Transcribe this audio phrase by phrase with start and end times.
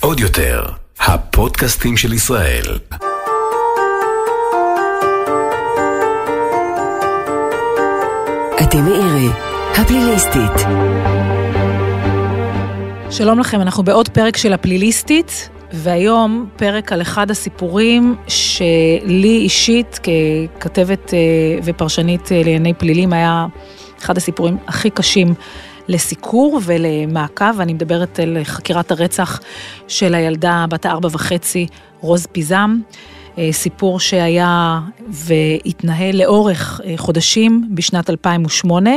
[0.00, 0.64] עוד יותר,
[1.00, 2.78] הפודקאסטים של ישראל.
[8.62, 9.28] אתם מאירי,
[9.76, 10.66] הפליליסטית.
[13.10, 20.00] שלום לכם, אנחנו בעוד פרק של הפליליסטית, והיום פרק על אחד הסיפורים שלי אישית,
[20.58, 21.18] ככתבת אה,
[21.64, 23.46] ופרשנית אה, לענייני פלילים, היה
[23.98, 25.34] אחד הסיפורים הכי קשים
[25.90, 29.40] לסיקור ולמעקב, ואני מדברת על חקירת הרצח
[29.88, 31.66] של הילדה בת הארבע וחצי,
[32.00, 32.80] רוז פיזם.
[33.38, 38.90] אה, סיפור שהיה והתנהל לאורך חודשים בשנת 2008,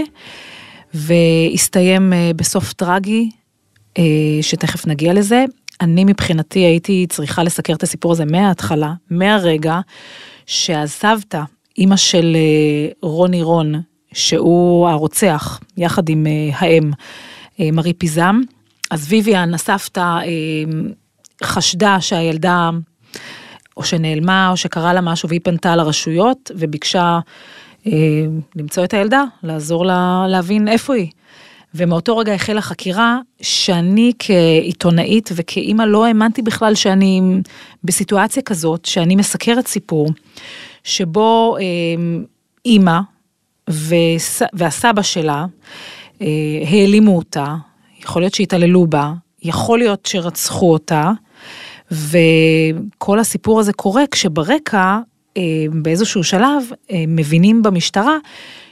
[0.94, 3.30] והסתיים בסוף טרגי,
[4.42, 5.46] שתכף נגיע לזה.
[5.82, 9.80] אני מבחינתי הייתי צריכה לסקר את הסיפור הזה מההתחלה, מהרגע
[10.46, 11.42] שהסבתא,
[11.78, 13.82] אימא של אה, רוני רון,
[14.14, 16.92] שהוא הרוצח, יחד עם אה, האם,
[17.60, 18.42] אה, מרי פיזם,
[18.92, 20.20] אז ויvian, הסבתא,
[21.44, 22.70] חשדה שהילדה
[23.78, 27.20] או שנעלמה או שקרה לה משהו והיא פנתה לרשויות וביקשה
[28.56, 31.08] למצוא את הילדה, לעזור לה להבין איפה היא.
[31.76, 37.22] ומאותו רגע החלה חקירה שאני כעיתונאית וכאימא לא האמנתי בכלל שאני
[37.84, 40.10] בסיטואציה כזאת, שאני מסקרת סיפור,
[40.84, 41.64] שבו אה,
[42.66, 43.00] אימא
[43.70, 45.46] וס, והסבא שלה
[46.22, 46.28] אה,
[46.68, 47.56] העלימו אותה,
[48.00, 51.12] יכול להיות שהתעללו בה, יכול להיות שרצחו אותה,
[51.92, 55.00] וכל הסיפור הזה קורה כשברקע,
[55.38, 55.42] אה,
[55.72, 58.18] באיזשהו שלב, אה, מבינים במשטרה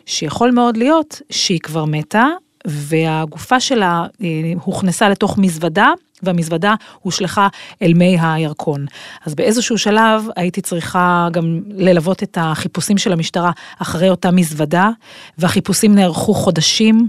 [0.05, 2.25] שיכול מאוד להיות שהיא כבר מתה,
[2.65, 4.27] והגופה שלה אה,
[4.63, 5.91] הוכנסה לתוך מזוודה,
[6.23, 7.47] והמזוודה הושלכה
[7.81, 8.85] אל מי הירקון.
[9.25, 14.89] אז באיזשהו שלב הייתי צריכה גם ללוות את החיפושים של המשטרה אחרי אותה מזוודה,
[15.37, 17.07] והחיפושים נערכו חודשים,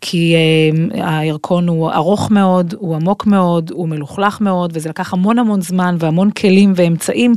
[0.00, 5.38] כי uh, הירקון הוא ארוך מאוד, הוא עמוק מאוד, הוא מלוכלך מאוד, וזה לקח המון
[5.38, 7.34] המון זמן והמון כלים ואמצעים,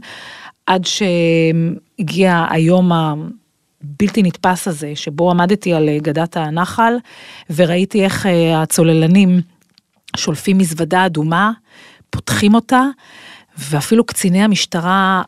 [0.66, 3.14] עד שהגיע היום ה...
[3.84, 6.94] הבלתי נתפס הזה, שבו עמדתי על אה, גדת הנחל,
[7.56, 9.42] וראיתי איך אה, הצוללנים
[10.18, 11.52] שולפים מזוודה אדומה,
[12.10, 12.84] פותחים אותה,
[13.58, 15.22] ואפילו קציני המשטרה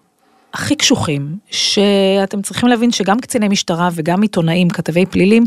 [0.54, 5.46] הכי קשוחים, שאתם צריכים להבין שגם קציני משטרה וגם עיתונאים, כתבי פלילים,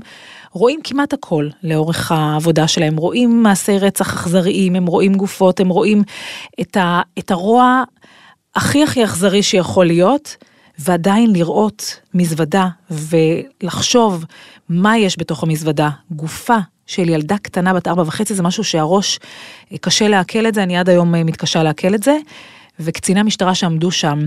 [0.53, 6.03] רואים כמעט הכל לאורך העבודה שלהם, רואים מעשי רצח אכזריים, הם רואים גופות, הם רואים
[6.61, 7.83] את, ה, את הרוע
[8.55, 10.37] הכי הכי אכזרי שיכול להיות,
[10.85, 14.25] ועדיין לראות מזוודה ולחשוב
[14.69, 19.19] מה יש בתוך המזוודה, גופה של ילדה קטנה בת ארבע וחצי, זה משהו שהראש
[19.73, 22.17] אה, קשה לעכל את זה, אני עד היום אה, מתקשה לעכל את זה,
[22.81, 24.19] וקציני המשטרה שעמדו שם,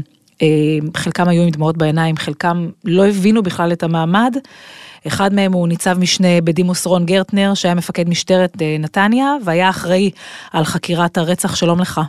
[0.41, 0.47] אה,
[0.95, 4.37] חלקם היו עם דמעות בעיניים, חלקם לא הבינו בכלל את המעמד.
[5.07, 10.11] אחד מהם הוא ניצב משנה בדימוס רון גרטנר, שהיה מפקד משטרת נתניה, והיה אחראי
[10.51, 11.55] על חקירת הרצח.
[11.55, 12.01] שלום לך.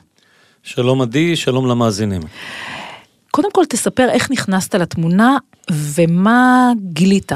[0.62, 2.20] שלום עדי, שלום למאזינים.
[3.36, 5.36] קודם כל תספר איך נכנסת לתמונה
[5.70, 7.32] ומה גילית.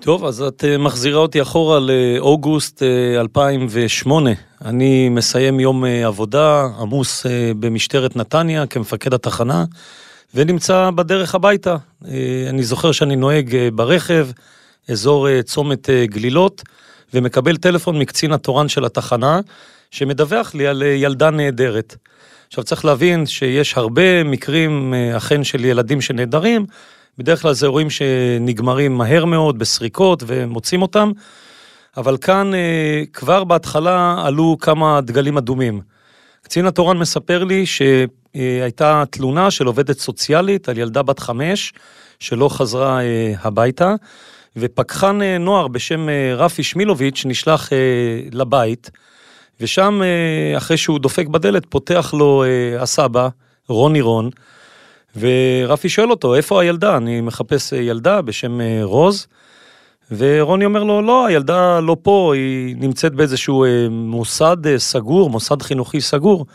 [0.00, 2.82] טוב, אז את אה, מחזירה אותי אחורה לאוגוסט
[3.20, 4.30] 2008.
[4.30, 4.34] אה,
[4.64, 7.26] אני מסיים יום אה, עבודה עמוס
[7.58, 9.64] במשטרת נתניה כמפקד התחנה,
[10.34, 11.76] ונמצא בדרך הביתה.
[12.48, 14.28] אני זוכר שאני נוהג ברכב,
[14.88, 16.62] אזור צומת גלילות,
[17.14, 19.40] ומקבל טלפון מקצין התורן של התחנה,
[19.90, 21.96] שמדווח לי על ילדה נהדרת.
[22.56, 26.66] עכשיו צריך להבין שיש הרבה מקרים אה, אכן של ילדים שנעדרים,
[27.18, 31.12] בדרך כלל זה אירועים שנגמרים מהר מאוד בסריקות ומוצאים אותם,
[31.96, 35.80] אבל כאן אה, כבר בהתחלה עלו כמה דגלים אדומים.
[36.42, 41.72] קצין התורן מספר לי שהייתה תלונה של עובדת סוציאלית על ילדה בת חמש
[42.18, 43.94] שלא חזרה אה, הביתה,
[44.56, 47.70] ופקחן נוער בשם רפי שמילוביץ' נשלח
[48.32, 48.90] לבית.
[49.60, 53.28] ושם, אה, אחרי שהוא דופק בדלת, פותח לו אה, הסבא,
[53.68, 54.30] רוני רון,
[55.18, 56.96] ורפי שואל אותו, איפה הילדה?
[56.96, 59.26] אני מחפש אה, ילדה בשם רוז,
[60.10, 66.46] ורוני אומר לו, לא, הילדה לא פה, היא נמצאת באיזשהו מוסד סגור, מוסד חינוכי סגור.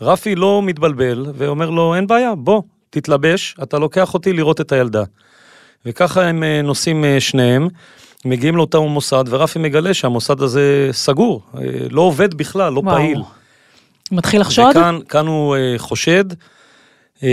[0.00, 5.04] רפי לא מתבלבל, ואומר לו, אין בעיה, בוא, תתלבש, אתה לוקח אותי לראות את הילדה.
[5.86, 7.68] וככה הם נוסעים שניהם.
[8.24, 12.96] מגיעים לאותו מוסד, ורפי מגלה שהמוסד הזה סגור, אה, לא עובד בכלל, לא וואו.
[12.96, 13.22] פעיל.
[14.12, 14.70] מתחיל לחשוד?
[14.70, 16.24] וכאן כאן הוא אה, חושד,
[17.22, 17.28] אה,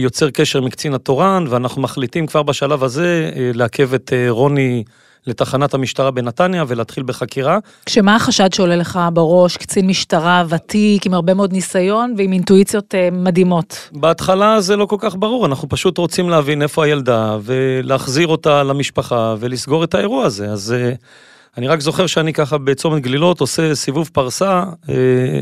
[0.00, 4.84] ויוצר קשר מקצין התורן, ואנחנו מחליטים כבר בשלב הזה לעכב את רוני
[5.26, 7.58] לתחנת המשטרה בנתניה ולהתחיל בחקירה.
[7.86, 9.56] כשמה החשד שעולה לך בראש?
[9.56, 13.88] קצין משטרה ותיק עם הרבה מאוד ניסיון ועם אינטואיציות אה, מדהימות.
[13.92, 19.34] בהתחלה זה לא כל כך ברור, אנחנו פשוט רוצים להבין איפה הילדה ולהחזיר אותה למשפחה
[19.38, 20.50] ולסגור את האירוע הזה.
[20.50, 20.92] אז אה,
[21.58, 25.40] אני רק זוכר שאני ככה בצומת גלילות עושה סיבוב פרסה, אה,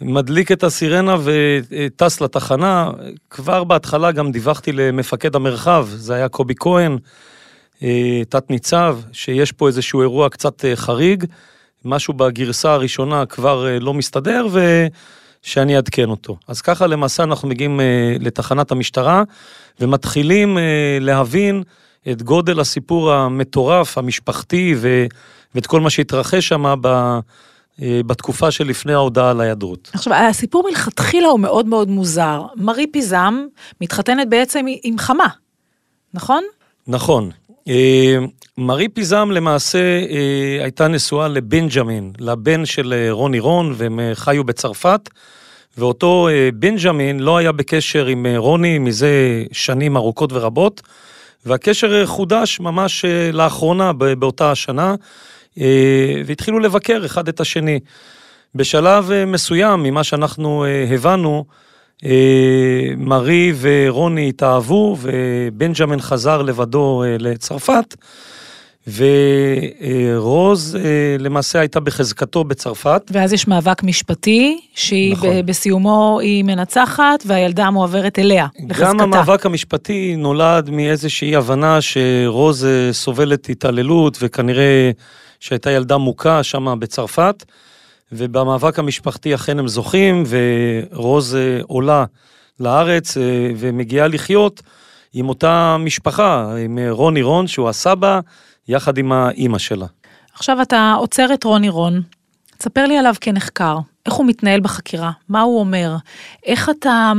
[0.00, 2.90] מדליק את הסירנה וטס לתחנה.
[3.30, 6.98] כבר בהתחלה גם דיווחתי למפקד המרחב, זה היה קובי כהן,
[7.82, 11.24] אה, תת ניצב, שיש פה איזשהו אירוע קצת אה, חריג,
[11.84, 14.46] משהו בגרסה הראשונה כבר אה, לא מסתדר,
[15.42, 16.36] ושאני אעדכן אותו.
[16.48, 17.80] אז ככה למעשה אנחנו מגיעים
[18.20, 19.22] לתחנת המשטרה,
[19.80, 20.58] ומתחילים
[21.00, 21.62] להבין
[22.10, 25.06] את גודל הסיפור המטורף, המשפחתי, ו...
[25.54, 27.18] ואת כל מה שהתרחש שם ב...
[27.78, 29.90] בתקופה שלפני ההודעה על ההיעדרות.
[29.94, 32.42] עכשיו, הסיפור מלכתחילה הוא מאוד מאוד מוזר.
[32.56, 33.46] מרי פיזם
[33.80, 35.28] מתחתנת בעצם עם חמה,
[36.14, 36.44] נכון?
[36.86, 37.30] נכון.
[37.68, 38.16] אה,
[38.58, 45.10] מרי פיזם למעשה אה, הייתה נשואה לבנג'מין, לבן של אה, רוני רון, והם חיו בצרפת,
[45.78, 50.82] ואותו בנג'מין לא היה בקשר עם רוני מזה שנים ארוכות ורבות,
[51.46, 54.94] והקשר חודש ממש לאחרונה באותה השנה,
[56.26, 57.80] והתחילו לבקר אחד את השני.
[58.54, 61.44] בשלב מסוים, ממה שאנחנו הבנו,
[62.96, 67.96] מרי ורוני התאהבו, ובנג'מן חזר לבדו אה, לצרפת,
[68.94, 73.02] ורוז אה, למעשה הייתה בחזקתו בצרפת.
[73.10, 75.46] ואז יש מאבק משפטי, שהיא נכון.
[75.46, 78.88] בסיומו היא מנצחת, והילדה מועברת אליה, לחזקתה.
[78.88, 84.90] גם המאבק המשפטי נולד מאיזושהי הבנה שרוז סובלת התעללות, וכנראה
[85.40, 87.44] שהייתה ילדה מוכה שם בצרפת.
[88.16, 92.04] ובמאבק המשפחתי אכן הם זוכים, ורוז אה, עולה
[92.60, 93.22] לארץ אה,
[93.56, 94.62] ומגיעה לחיות
[95.14, 98.20] עם אותה משפחה, עם אה, רוני רון, שהוא הסבא,
[98.68, 99.86] יחד עם האימא שלה.
[100.34, 102.02] עכשיו אתה עוצר את רוני רון,
[102.58, 103.78] תספר לי עליו כנחקר.
[104.06, 105.96] איך הוא מתנהל בחקירה, מה הוא אומר,
[106.46, 107.12] איך אתה,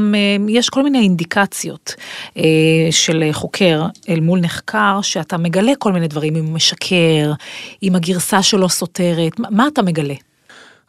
[0.49, 1.95] יש כל מיני אינדיקציות
[2.37, 2.43] אה,
[2.91, 7.33] של חוקר אל מול נחקר, שאתה מגלה כל מיני דברים, אם הוא משקר,
[7.83, 10.13] אם הגרסה שלו סותרת, מה אתה מגלה?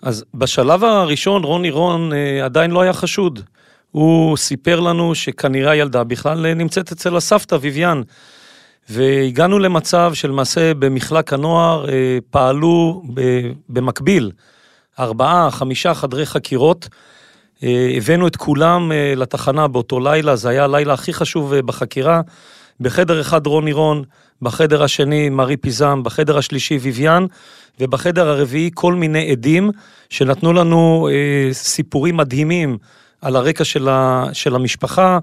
[0.03, 3.41] אז בשלב הראשון רוני רון אה, עדיין לא היה חשוד.
[3.91, 8.05] הוא סיפר לנו שכנראה הילדה בכלל אה, נמצאת אצל הסבתא ויvian.
[8.89, 13.03] והגענו למצב שלמעשה במחלק הנוער אה, פעלו
[13.69, 14.31] במקביל
[14.99, 16.89] ארבעה, חמישה חדרי חקירות.
[17.65, 22.21] אה, הבאנו את כולם אה, לתחנה באותו לילה, זה היה הלילה הכי חשוב אה, בחקירה.
[22.81, 24.03] בחדר אחד רוני רון,
[24.43, 27.23] בחדר השני מרי פיזם, בחדר השלישי ויvian,
[27.81, 29.71] ובחדר הרביעי כל מיני עדים
[30.11, 32.79] שנתנו לנו אה, סיפורים מדהימים
[33.23, 35.19] על הרקע של, ה, של המשפחה,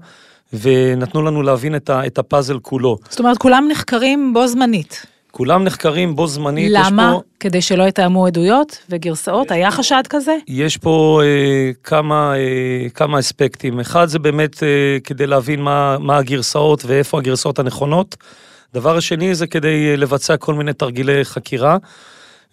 [0.52, 2.98] ונתנו לנו להבין את, ה, את הפאזל כולו.
[3.10, 5.06] זאת אומרת, כולם נחקרים בו זמנית.
[5.30, 6.72] כולם נחקרים בו זמנית.
[6.74, 7.12] למה?
[7.14, 7.20] פה...
[7.40, 9.50] כדי שלא יתאמו עדויות וגרסאות?
[9.50, 10.36] היה חשד כזה?
[10.48, 13.80] יש פה אה, כמה, אה, כמה אספקטים.
[13.80, 14.68] אחד זה באמת אה,
[15.04, 18.16] כדי להבין מה, מה הגרסאות ואיפה הגרסאות הנכונות.
[18.74, 21.76] דבר השני זה כדי אה, לבצע כל מיני תרגילי חקירה.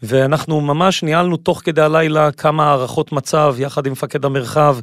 [0.04, 4.78] ואנחנו ממש ניהלנו תוך כדי הלילה כמה הערכות מצב יחד עם מפקד המרחב,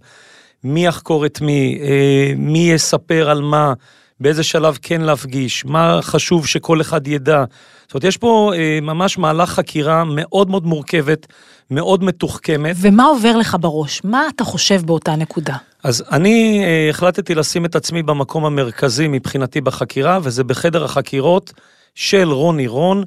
[0.65, 3.73] מי יחקור את מי, אה, מי יספר על מה,
[4.21, 7.45] באיזה שלב כן להפגיש, מה חשוב שכל אחד ידע.
[7.83, 11.27] זאת אומרת, יש פה אה, ממש מהלך חקירה מאוד מאוד מורכבת,
[11.71, 12.77] מאוד מתוחכמת.
[12.81, 14.01] ומה עובר לך בראש?
[14.05, 15.57] מה אתה חושב באותה נקודה?
[15.85, 21.53] אז אני אה, החלטתי לשים את עצמי במקום המרכזי מבחינתי בחקירה, וזה בחדר החקירות
[21.95, 23.05] של רוני רון.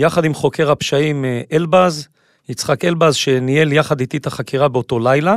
[0.00, 2.08] יחד עם חוקר הפשעים אה, אלבז,
[2.48, 5.36] יצחק אלבז, שניהל יחד איתי את החקירה באותו לילה,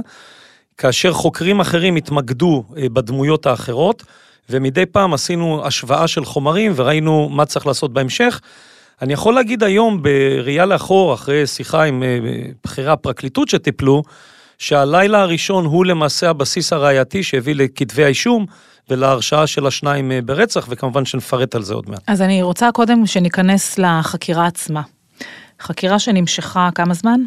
[0.78, 4.04] כאשר חוקרים אחרים התמקדו אה, בדמויות האחרות,
[4.50, 8.42] ומדי פעם עשינו השוואה של חומרים וראינו מה צריך לעשות בהמשך.
[9.02, 12.18] אני יכול להגיד היום, בראייה לאחור, אחרי שיחה עם אה,
[12.66, 14.04] בכירי הפרקליטות שטיפלו,
[14.64, 18.46] שהלילה הראשון הוא למעשה הבסיס הראייתי שהביא לכתבי האישום,
[18.90, 22.02] ולהרשעה של השניים אה, ברצח, וכמובן שנפרט על זה עוד מעט.
[22.08, 24.82] אז אני רוצה קודם שניכנס לחקירה עצמה.
[25.62, 27.20] חקירה שנמשכה כמה זמן?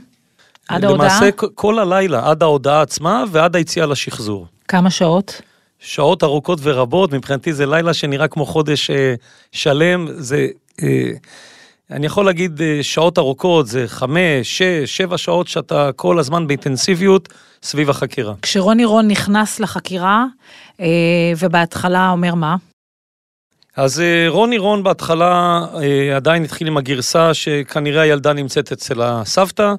[0.69, 1.07] עד ההודעה?
[1.07, 4.47] למעשה כל הלילה, עד ההודעה עצמה ועד היציאה לשחזור.
[4.69, 5.41] כמה שעות?
[5.79, 9.15] שעות ארוכות ורבות, מבחינתי זה לילה שנראה כמו חודש אה,
[9.53, 10.47] שלם, זה...
[10.83, 11.11] אה,
[11.91, 17.29] אני יכול להגיד אה, שעות ארוכות, זה חמש, שש, שבע שעות שאתה כל הזמן באינטנסיביות
[17.63, 18.35] סביב החקירה.
[18.43, 20.25] כשרוני רון נכנס לחקירה,
[20.81, 20.87] אה,
[21.39, 22.57] ובהתחלה אומר מה?
[23.77, 25.61] אז אה, רוני רון בהתחלה
[26.17, 29.75] עדיין התחיל עם הגרסה שכנראה הילדה נמצאת אצל הסבתא,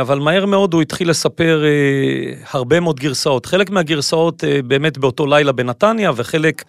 [0.00, 1.64] אבל מהר מאוד הוא התחיל לספר
[2.50, 3.46] הרבה מאוד גרסאות.
[3.46, 6.64] חלק מהגרסאות באמת באותו לילה בנתניה, וחלק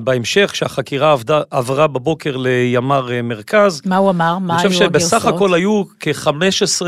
[0.00, 3.82] בהמשך, כשהחקירה עבדה, עברה בבוקר לימ"ר אה, מרכז.
[3.84, 4.38] מה הוא אמר?
[4.38, 5.10] מה אני היו חושב הגרסאות?
[5.22, 6.30] שבסך הכל היו כ-15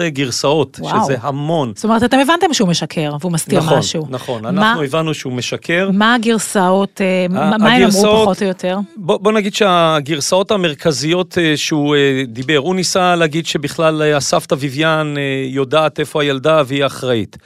[0.08, 1.04] גרסאות, וואו.
[1.04, 1.72] שזה המון.
[1.74, 4.06] זאת אומרת, אתם הבנתם שהוא משקר והוא מסתיר נכון, משהו.
[4.10, 5.90] נכון, מה- אנחנו הבנו שהוא משקר.
[5.92, 8.78] מה הגרסאות, אה, מה הם אמרו פחות או יותר?
[8.96, 14.54] בוא, בוא נגיד שהגרסאות המרכזיות אה, שהוא אה, דיבר, הוא ניסה להגיד שבכלל אה, הסבתא
[15.16, 17.36] אה, יודעת איפה הילדה והיא אחראית.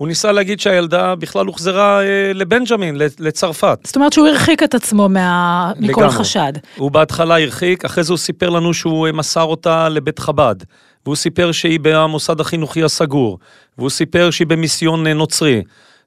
[0.00, 3.78] הוא ניסה להגיד שהילדה בכלל הוחזרה אה, לבנג'מין, לצ- לצרפת.
[3.84, 5.72] זאת אומרת שהוא הרחיק את עצמו מה...
[5.78, 6.16] מכל לגמרי.
[6.16, 6.52] חשד.
[6.76, 10.54] הוא בהתחלה הרחיק, אחרי זה הוא סיפר לנו שהוא אה, מסר אותה לבית חב"ד.
[11.06, 13.38] והוא סיפר שהיא במוסד החינוכי הסגור.
[13.78, 15.62] והוא סיפר שהיא במיסיון אה, נוצרי.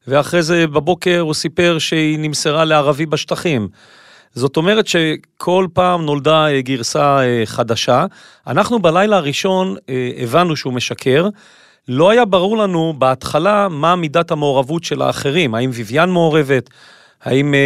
[0.07, 3.67] ואחרי זה בבוקר הוא סיפר שהיא נמסרה לערבי בשטחים.
[4.35, 8.05] זאת אומרת שכל פעם נולדה גרסה חדשה.
[8.47, 9.75] אנחנו בלילה הראשון
[10.23, 11.27] הבנו שהוא משקר.
[11.87, 16.69] לא היה ברור לנו בהתחלה מה מידת המעורבות של האחרים, האם ויvian מעורבת,
[17.23, 17.59] האם אה,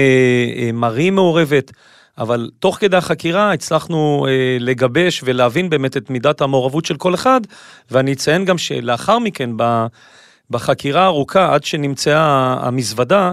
[0.58, 1.72] אה, מרי מעורבת,
[2.18, 7.42] אבל תוך כדי החקירה הצלחנו אה, לגבש ולהבין באמת את מידת המעורבות של כל אחד,
[7.92, 9.86] ואני אציין גם שלאחר מכן ב,
[10.50, 13.32] בחקירה הארוכה, עד שנמצאה המזוודה,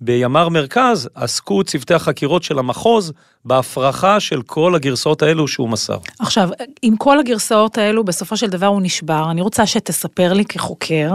[0.00, 3.12] בימ"ר מרכז עסקו צוותי החקירות של המחוז
[3.44, 5.98] בהפרחה של כל הגרסאות האלו שהוא מסר.
[6.18, 6.48] עכשיו,
[6.82, 9.30] עם כל הגרסאות האלו, בסופו של דבר הוא נשבר.
[9.30, 11.10] אני רוצה שתספר לי כחוקר,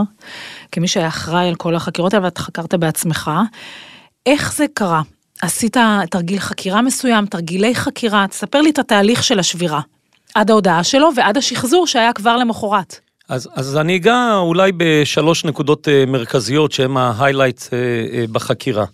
[0.71, 3.31] כמי שהיה אחראי על כל החקירות האלה, ואתה חקרת בעצמך,
[4.25, 5.01] איך זה קרה?
[5.41, 5.77] עשית
[6.11, 9.81] תרגיל חקירה מסוים, תרגילי חקירה, תספר לי את התהליך של השבירה.
[10.35, 12.99] עד ההודעה שלו ועד השחזור שהיה כבר למחרת.
[13.29, 17.61] אז, אז אני אגע אולי בשלוש נקודות אה, מרכזיות שהן ההיילייט
[18.31, 18.85] בחקירה.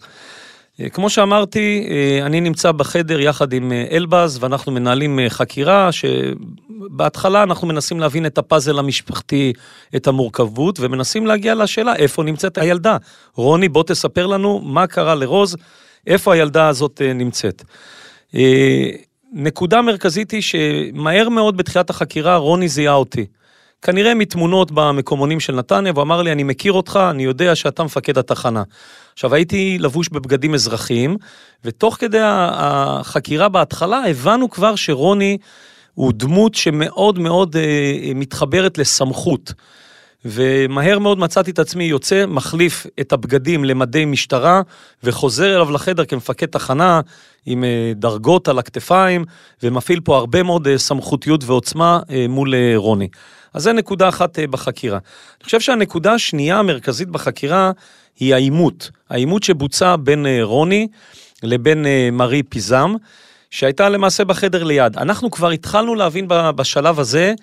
[0.82, 5.89] אה, כמו שאמרתי, אה, אני נמצא בחדר יחד עם אה, אלבז ואנחנו מנהלים אה, חקירה
[5.92, 9.54] שבהתחלה אנחנו מנסים להבין את הפאזל המשפחתי,
[9.96, 12.98] את המורכבות, ומנסים להגיע לשאלה איפה נמצאת הילדה.
[13.36, 15.56] רוני, בוא תספר לנו מה קרה לרוז,
[16.08, 17.63] איפה הילדה הזאת אה, נמצאת.
[18.36, 18.89] אה,
[19.34, 23.25] נקודה מרכזית היא שמהר מאוד בתחילת החקירה רוני זיהה אותי.
[23.86, 28.18] כנראה מתמונות במקומונים של נתניה, והוא אמר לי, אני מכיר אותך, אני יודע שאתה מפקד
[28.18, 28.63] התחנה.
[29.13, 31.18] עכשיו, הייתי לבוש בבגדים אזרחיים,
[31.65, 35.38] ותוך כדי החקירה בהתחלה הבנו כבר שרוני
[35.94, 39.54] הוא דמות שמאוד מאוד אה, מתחברת לסמכות.
[40.25, 44.62] ומהר מאוד מצאתי את עצמי יוצא, מחליף את הבגדים למדי משטרה,
[45.04, 47.01] וחוזר אליו לחדר כמפקד תחנה,
[47.46, 49.25] עם אה, דרגות על הכתפיים,
[49.63, 53.08] ומפעיל פה הרבה מאוד אה, סמכותיות ועוצמה אה, מול רוני.
[53.56, 54.98] אז זה נקודה אחת אה, בחקירה.
[55.38, 57.72] אני חושב שהנקודה השנייה המרכזית בחקירה
[58.20, 58.92] היא העימות.
[59.10, 60.88] העימות שבוצע בין אה, רוני
[61.44, 62.94] לבין אה, מרי פיזם,
[63.52, 64.98] שהייתה למעשה בחדר ליד.
[64.98, 67.34] אנחנו כבר התחלנו להבין בשלב הזה,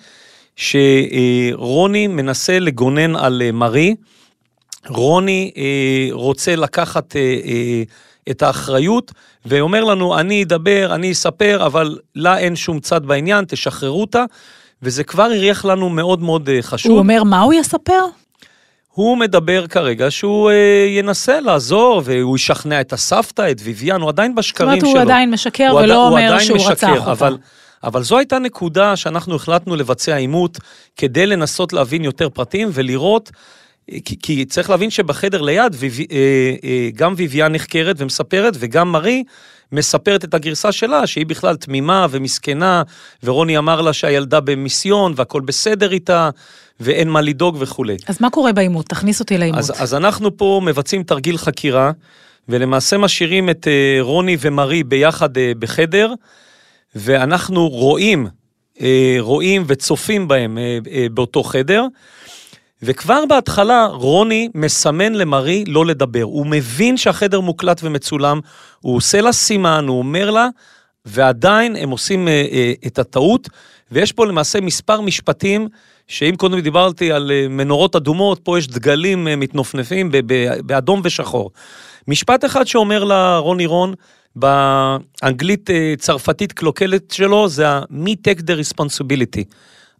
[0.55, 3.95] שרוני מנסה לגונן על מרי,
[4.87, 5.51] רוני
[6.11, 7.15] רוצה לקחת
[8.31, 9.11] את האחריות,
[9.45, 14.25] ואומר לנו, אני אדבר, אני אספר, אבל לה אין שום צד בעניין, תשחררו אותה,
[14.83, 16.91] וזה כבר הריח לנו מאוד מאוד אה, חשוב.
[16.91, 18.05] הוא אומר, מה הוא יספר?
[18.93, 24.31] הוא מדבר כרגע שהוא אה, ינסה לעזור, והוא ישכנע את הסבתא, את ויvian, הוא עדיין
[24.31, 24.91] זאת בשקרים אומרת, שלו.
[24.91, 27.11] הוא עדיין משקר הוא ולא הוא אומר עדיין שהוא משקר, רצח אותה.
[27.11, 27.37] אבל,
[27.83, 30.57] אבל זו הייתה נקודה שאנחנו החלטנו לבצע עימות
[30.97, 33.31] כדי לנסות להבין יותר פרטים ולראות,
[34.05, 39.23] כי, כי צריך להבין שבחדר ליד ויו- אה, אה, גם ויvian נחקרת ומספרת וגם מרי
[39.71, 42.83] מספרת את הגרסה שלה, שהיא בכלל תמימה ומסכנה,
[43.23, 46.29] ורוני אמר לה שהילדה במיסיון והכל בסדר איתה,
[46.79, 47.97] ואין מה לדאוג וכולי.
[48.07, 48.85] אז מה קורה בעימות?
[48.85, 49.59] תכניס אותי לעימות.
[49.59, 51.91] אז, אז אנחנו פה מבצעים תרגיל חקירה,
[52.49, 56.13] ולמעשה משאירים את אה, רוני ומרי ביחד אה, בחדר,
[56.95, 58.27] ואנחנו רואים,
[58.81, 61.85] אה, רואים וצופים בהם אה, אה, באותו חדר,
[62.85, 66.21] וכבר בהתחלה רוני מסמן למרי לא לדבר.
[66.21, 68.39] הוא מבין שהחדר מוקלט ומצולם,
[68.79, 70.47] הוא עושה לה סימן, הוא אומר לה,
[71.05, 73.49] ועדיין הם עושים אה, אה, את הטעות,
[73.91, 75.67] ויש פה למעשה מספר משפטים,
[76.07, 81.01] שאם קודם דיברתי על אה, מנורות אדומות, פה יש דגלים אה, מתנופנפים ב- ב- באדום
[81.03, 81.51] ושחור.
[82.07, 83.93] משפט אחד שאומר לה רוני רון,
[84.35, 89.43] באנגלית אה, צרפתית קלוקלת שלו, זה ה-me take the responsibility.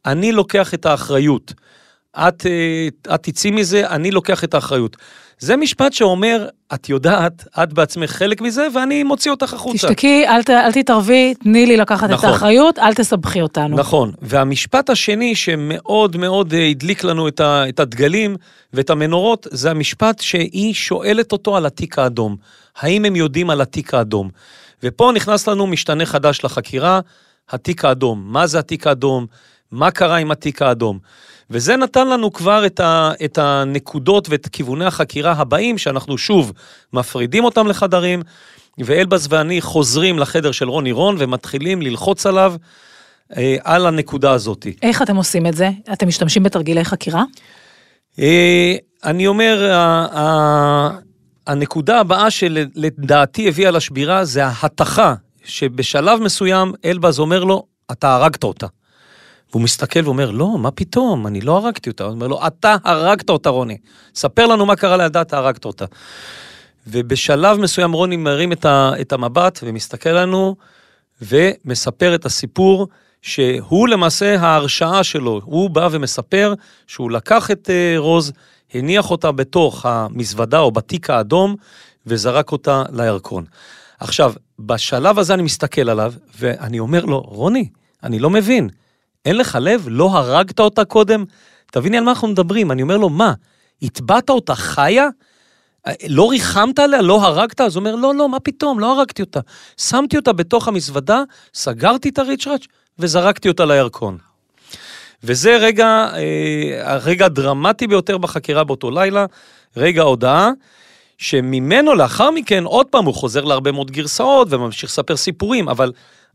[0.06, 1.54] אני לוקח את האחריות.
[2.18, 4.98] את, אה, את תצאי מזה, אני לוקח את האחריות.
[5.40, 9.88] זה משפט שאומר, את יודעת, את בעצמך חלק מזה, ואני מוציא אותך החוצה.
[9.88, 12.30] תשתקי, אל, ת, אל תתערבי, תני לי לקחת נכון.
[12.30, 13.78] את האחריות, אל תסבכי אותנו.
[13.78, 18.36] נכון, והמשפט השני שמאוד מאוד אה, הדליק לנו את, ה, את הדגלים
[18.74, 22.36] ואת המנורות, זה המשפט שהיא שואלת אותו על התיק האדום.
[22.80, 24.30] האם הם יודעים על התיק האדום?
[24.84, 27.00] ופה נכנס לנו משתנה חדש לחקירה,
[27.50, 28.24] התיק האדום.
[28.26, 29.26] מה זה התיק האדום?
[29.72, 31.00] מה קרה עם התיק האדום?
[31.50, 36.54] וזה נתן לנו כבר את, ה, את הנקודות ואת כיווני החקירה הבאים, שאנחנו שוב
[36.94, 38.22] מפרידים אותם לחדרים,
[38.78, 42.54] ואלבז ואני חוזרים לחדר של רוני רון ומתחילים ללחוץ עליו
[43.38, 44.68] אה, על הנקודה הזאת.
[44.82, 45.70] איך אתם עושים את זה?
[45.94, 47.24] אתם משתמשים בתרגילי חקירה?
[48.20, 50.90] אה, אני אומר, ה- ה-
[51.48, 55.14] הנקודה הבאה שלדעתי הביאה לשבירה זה ההתכה,
[55.46, 58.68] שבשלב מסוים אלבז אומר לו, אתה הרגת אותה.
[59.54, 62.04] והוא מסתכל ואומר, לא, מה פתאום, אני לא הרגתי אותה.
[62.04, 63.78] הוא אומר לו, אתה הרגת אותה, רוני.
[64.16, 65.86] ספר לנו מה קרה לילדה, אתה הרגת אותה.
[66.88, 70.56] ובשלב מסוים רוני מרים את, ה, את המבט ומסתכל עלינו
[71.22, 72.88] ומספר את הסיפור
[73.22, 75.42] שהוא למעשה ההרשעה שלו.
[75.44, 76.54] הוא בא ומספר
[76.88, 78.32] שהוא לקח את אה, רוז,
[78.74, 81.56] הניח אותה בתוך המזוודה או בתיק האדום
[82.06, 83.46] וזרק אותה לירקון.
[84.00, 87.70] עכשיו, בשלב הזה אני מסתכל עליו ואני אומר לו, רוני,
[88.04, 88.70] אני לא מבין,
[89.26, 89.86] אין לך לב?
[89.88, 91.26] לא הרגת אותה קודם?
[91.72, 92.72] תביני על מה אנחנו מדברים.
[92.72, 93.34] אני אומר לו, מה,
[93.82, 95.08] הטבעת אותה חיה?
[96.08, 97.02] לא ריחמת עליה?
[97.02, 97.62] לא הרגת?
[97.62, 99.40] אז הוא אומר, לא, לא, מה פתאום, לא הרגתי אותה.
[99.78, 102.66] שמתי אותה בתוך המזוודה, סגרתי את הריצ'ראץ'
[103.00, 104.18] וזרקתי אותה לירקון.
[105.24, 109.26] וזה רגע, אה, הרגע הדרמטי ביותר בחקירה באותו לילה,
[109.78, 110.50] רגע ההודעה,
[111.18, 115.92] שממנו לאחר מכן, עוד פעם, הוא חוזר להרבה מאוד גרסאות וממשיך לספר סיפורים, אבל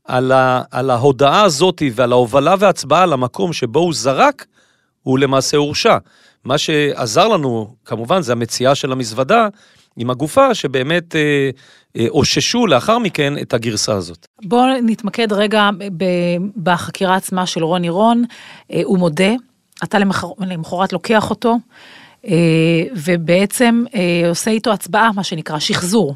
[0.09, 4.47] על, ה, על ההודעה הזאת ועל ההובלה וההצבעה למקום שבו הוא זרק,
[5.03, 5.97] הוא למעשה הורשע.
[6.45, 9.49] מה שעזר לנו, כמובן, זה המציאה של המזוודה
[9.97, 11.51] עם הגופה, שבאמת אה,
[11.97, 14.27] אה, אוששו לאחר מכן את הגרסה הזאת.
[14.45, 15.71] בואו נתמקד רגע
[16.63, 18.25] בחקירה עצמה של רוני רון.
[18.73, 19.33] אה, הוא מודה,
[19.85, 21.57] אתה למחר- למחרת לוקח אותו,
[22.27, 22.33] אה,
[23.05, 26.15] ובעצם אה, עושה איתו הצבעה, מה שנקרא, שחזור.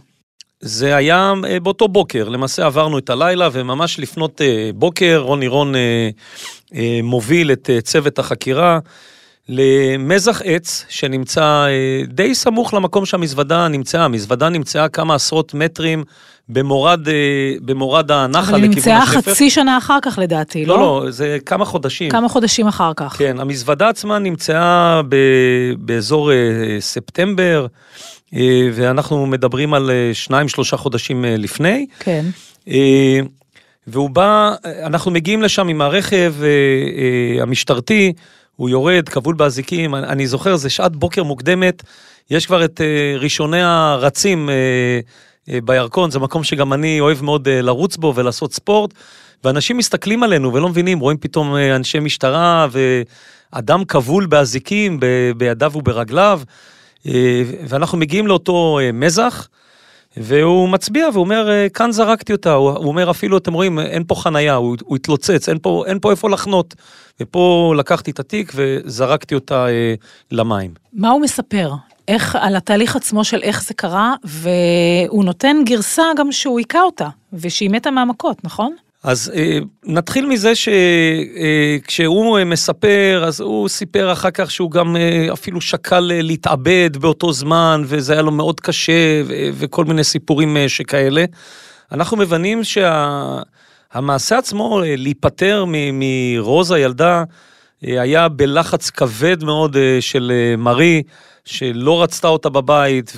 [0.62, 5.74] זה היה אה, באותו בוקר, למעשה עברנו את הלילה, וממש לפנות אה, בוקר, רוני רון
[5.74, 8.78] אה, מוביל את צוות החקירה
[9.48, 11.66] למזח עץ שנמצא
[12.08, 14.04] די סמוך למקום שהמזוודה נמצאה.
[14.04, 16.04] המזוודה נמצאה כמה עשרות מטרים
[16.48, 17.00] במורד,
[17.62, 19.32] במורד הנחל אבל היא לכיוון נמצאה השפר.
[19.32, 21.02] חצי שנה אחר כך לדעתי, לא, לא?
[21.04, 22.10] לא, זה כמה חודשים.
[22.10, 23.18] כמה חודשים אחר כך.
[23.18, 25.16] כן, המזוודה עצמה נמצאה ב,
[25.78, 26.30] באזור
[26.80, 27.66] ספטמבר,
[28.72, 31.86] ואנחנו מדברים על אה, שניים, שלושה חודשים אה, לפני.
[31.98, 32.24] כן.
[32.68, 33.20] אה,
[33.86, 38.12] והוא בא, אנחנו מגיעים לשם עם הרכב אה, אה, המשטרתי,
[38.56, 41.82] הוא יורד, כבול באזיקים, אני, זוכר, זה שעת בוקר מוקדמת,
[42.30, 44.54] יש כבר את אה, ראשוני הרצים אה,
[45.48, 48.94] אה, בירקון, זה מקום שגם אני אוהב מאוד אה, לרוץ בו ולעשות ספורט,
[49.44, 52.66] ואנשים מסתכלים עלינו ולא מבינים, רואים פתאום אה, אנשי משטרה
[53.52, 55.00] ואדם כבול באזיקים
[55.36, 56.52] בידיו וברגליו, אה,
[57.68, 59.48] ואנחנו מגיעים לאותו אה, מזח.
[60.16, 64.54] והוא מצביע ואומר, "אה, כאן זרקתי אותה, הוא אומר אפילו, אתם רואים, אין פה חנייה,
[64.54, 66.74] הוא, הוא התלוצץ, אין פה, אין פה איפה לחנות.
[67.20, 69.94] ופה לקחתי את התיק וזרקתי אותה אה,
[70.32, 70.74] למים.
[70.92, 71.72] מה הוא מספר?
[72.08, 77.08] איך, על התהליך עצמו של איך זה קרה, והוא נותן גרסה גם שהוא היכה אותה,
[77.32, 78.74] ושהיא מתה מהמכות, נכון?
[79.02, 85.28] אז אה, נתחיל מזה שכשהוא אה, מספר, אז הוא סיפר אחר כך שהוא גם אה,
[85.32, 90.56] אפילו שקל אה, להתאבד באותו זמן, וזה היה לו מאוד קשה, ו- וכל מיני סיפורים
[90.56, 91.24] אה, שכאלה.
[91.92, 97.24] אנחנו מבינים שהמעשה עצמו, אה, להיפטר מ- מרוז הילדה,
[97.86, 101.02] אה, היה בלחץ כבד מאוד אה, של אה, מרי,
[101.44, 103.12] שלא רצתה אותה בבית,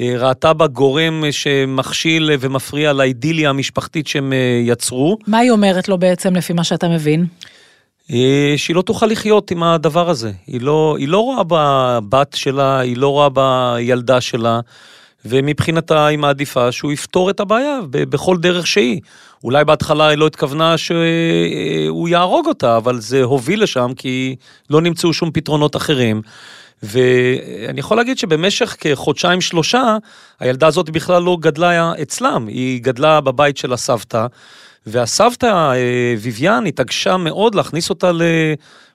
[0.00, 6.34] וראתה בה גורם שמכשיל ומפריע לאידיליה המשפחתית שהם אה, יצרו, מה היא אומרת לו בעצם,
[6.36, 7.26] לפי מה שאתה מבין?
[8.12, 10.32] אה, שהיא לא תוכל לחיות עם הדבר הזה.
[10.46, 14.60] היא לא, היא לא רואה בבת שלה, היא לא רואה בילדה שלה,
[15.24, 19.00] ומבחינתה היא מעדיפה שהוא יפתור את הבעיה בכל דרך שהיא.
[19.44, 24.36] אולי בהתחלה היא לא התכוונה שהוא יהרוג אותה, אבל זה הוביל לשם כי
[24.70, 26.22] לא נמצאו שום פתרונות אחרים.
[26.82, 29.96] ואני יכול להגיד שבמשך כחודשיים שלושה,
[30.40, 34.26] הילדה הזאת בכלל לא גדלה אצלם, היא גדלה בבית של הסבתא,
[34.86, 38.10] והסבתא אה, ויvian התעקשה מאוד להכניס אותה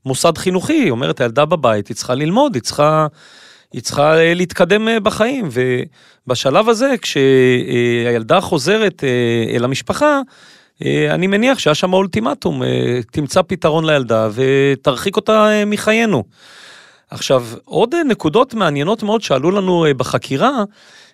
[0.05, 3.07] למוסד חינוכי, היא אומרת, הילדה בבית, היא צריכה ללמוד, היא צריכה,
[3.73, 5.49] היא צריכה אה, להתקדם אה, בחיים,
[6.27, 9.03] ובשלב הזה, כשהילדה חוזרת
[9.55, 10.21] אל המשפחה,
[11.09, 12.61] אני מניח שהיה שם אולטימטום,
[13.11, 16.23] תמצא פתרון לילדה ותרחיק אותה מחיינו.
[17.11, 20.63] עכשיו, עוד אה, נקודות מעניינות מאוד שעלו לנו אה, בחקירה,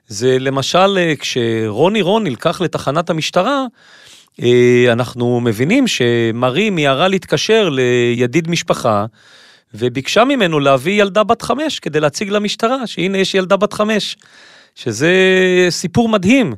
[0.07, 3.65] זה למשל אה, כשרוני רון נלקח לתחנת המשטרה,
[4.91, 9.05] אנחנו מבינים שמרי מיהרה להתקשר לידיד משפחה,
[9.73, 14.17] וביקשה ממנו להביא ילדה בת חמש כדי להציג למשטרה, שהנה יש ילדה בת חמש,
[14.75, 15.11] שזה
[15.69, 16.53] סיפור מדהים.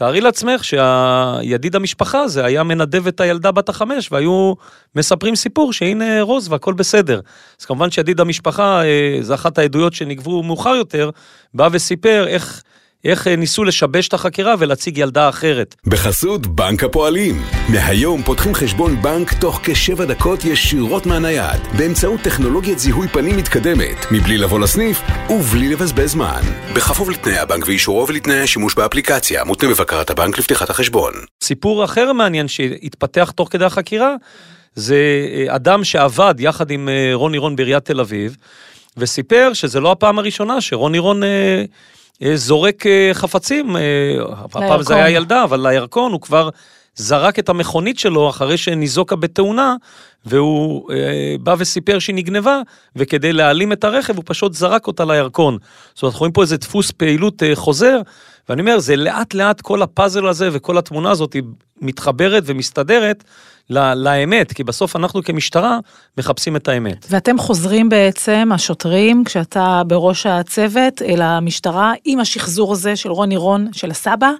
[0.00, 4.54] תארי לעצמך שהידיד המשפחה הזה היה מנדב את הילדה בת החמש והיו
[4.96, 7.20] מספרים סיפור שהנה רוז והכל בסדר.
[7.60, 11.10] אז כמובן שידיד המשפחה, אה, זו אחת העדויות שנגבו מאוחר יותר,
[11.54, 12.62] בא וסיפר איך
[13.04, 15.76] איך אה, ניסו לשבש את החקירה ולהציג ילדה אחרת.
[15.86, 17.42] בחסות בנק הפועלים.
[17.68, 24.38] מהיום פותחים חשבון בנק תוך כשבע דקות ישירות מהנייד, באמצעות טכנולוגיית זיהוי פנים מתקדמת, מבלי
[24.38, 26.40] לבוא לסניף ובלי לבזבז זמן.
[26.74, 31.12] בכפוף לתנאי הבנק ואישורו ולתנאי השימוש באפליקציה, מותנה בבקרת הבנק לפתיחת החשבון.
[31.44, 34.14] סיפור אחר מעניין שהתפתח תוך כדי החקירה,
[34.74, 34.96] זה
[35.34, 38.36] אה, אדם שעבד יחד עם אה, רוני רון בעיריית תל אביב,
[38.96, 41.64] וסיפר שזה לא הפעם הראשונה שרוני רון אה, אה,
[42.34, 43.82] זורק אה, חפצים, אה,
[44.32, 44.96] הפעם זה לירקון.
[44.96, 46.50] היה ילדה, אבל לירקון הוא כבר
[46.94, 49.76] זרק את המכונית שלו אחרי שניזוקה בתאונה,
[50.26, 52.60] והוא אה, בא וסיפר שהיא נגנבה,
[52.96, 55.58] וכדי להעלים את הרכב הוא פשוט זרק אותה לירקון.
[55.94, 58.00] זאת אומרת, אנחנו רואים פה איזה דפוס פעילות אה, חוזר,
[58.50, 61.42] ואני אומר, זה לאט לאט כל הפאזל הזה וכל התמונה הזאת היא
[61.80, 63.24] מתחברת ומסתדרת
[63.70, 65.78] ל- לאמת, כי בסוף אנחנו כמשטרה
[66.18, 67.06] מחפשים את האמת.
[67.10, 73.68] ואתם חוזרים בעצם, השוטרים, כשאתה בראש הצוות, אל המשטרה, עם השחזור הזה של רוני רון,
[73.72, 74.30] של הסבא,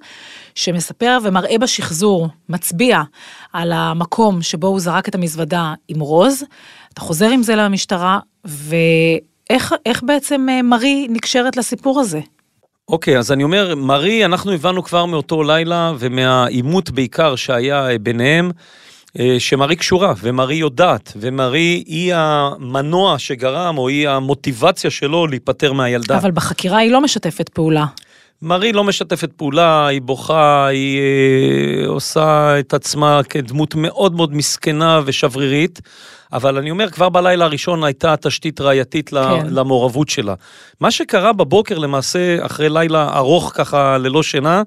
[0.55, 3.01] שמספר ומראה בשחזור, מצביע
[3.53, 6.43] על המקום שבו הוא זרק את המזוודה עם רוז.
[6.93, 12.19] אתה חוזר עם זה למשטרה, ואיך איך בעצם אה, מרי נקשרת לסיפור הזה?
[12.91, 18.51] אוקיי, אז אני אומר, מרי, אנחנו הבנו כבר מאותו לילה ומהעימות בעיקר שהיה אה, ביניהם,
[19.19, 26.17] אה, שמרי קשורה, ומרי יודעת, ומרי היא המנוע שגרם, או היא המוטיבציה שלו להיפטר מהילדה.
[26.17, 27.85] אבל בחקירה היא לא משתפת פעולה.
[28.41, 35.01] מרי לא משתפת פעולה, היא בוכה, היא אה, עושה את עצמה כדמות מאוד מאוד מסכנה
[35.05, 35.81] ושברירית,
[36.33, 39.47] אבל אני אומר, כבר בלילה הראשון הייתה תשתית ראייתית כן.
[39.49, 40.35] למעורבות שלה.
[40.79, 44.63] מה שקרה בבוקר, למעשה, אחרי לילה ארוך ככה ללא שינה,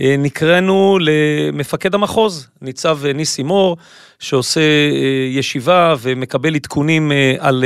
[0.00, 3.76] אה, נקראנו למפקד המחוז, ניצב אה, ניסי מור,
[4.18, 7.64] שעושה אה, ישיבה ומקבל עדכונים על,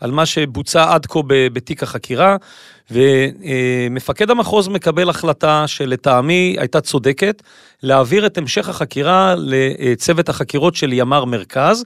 [0.00, 2.36] על מה שבוצע עד כה בתיק החקירה,
[2.90, 7.42] ומפקד המחוז מקבל החלטה שלטעמי הייתה צודקת,
[7.82, 11.84] להעביר את המשך החקירה לצוות החקירות של ימ"ר מרכז.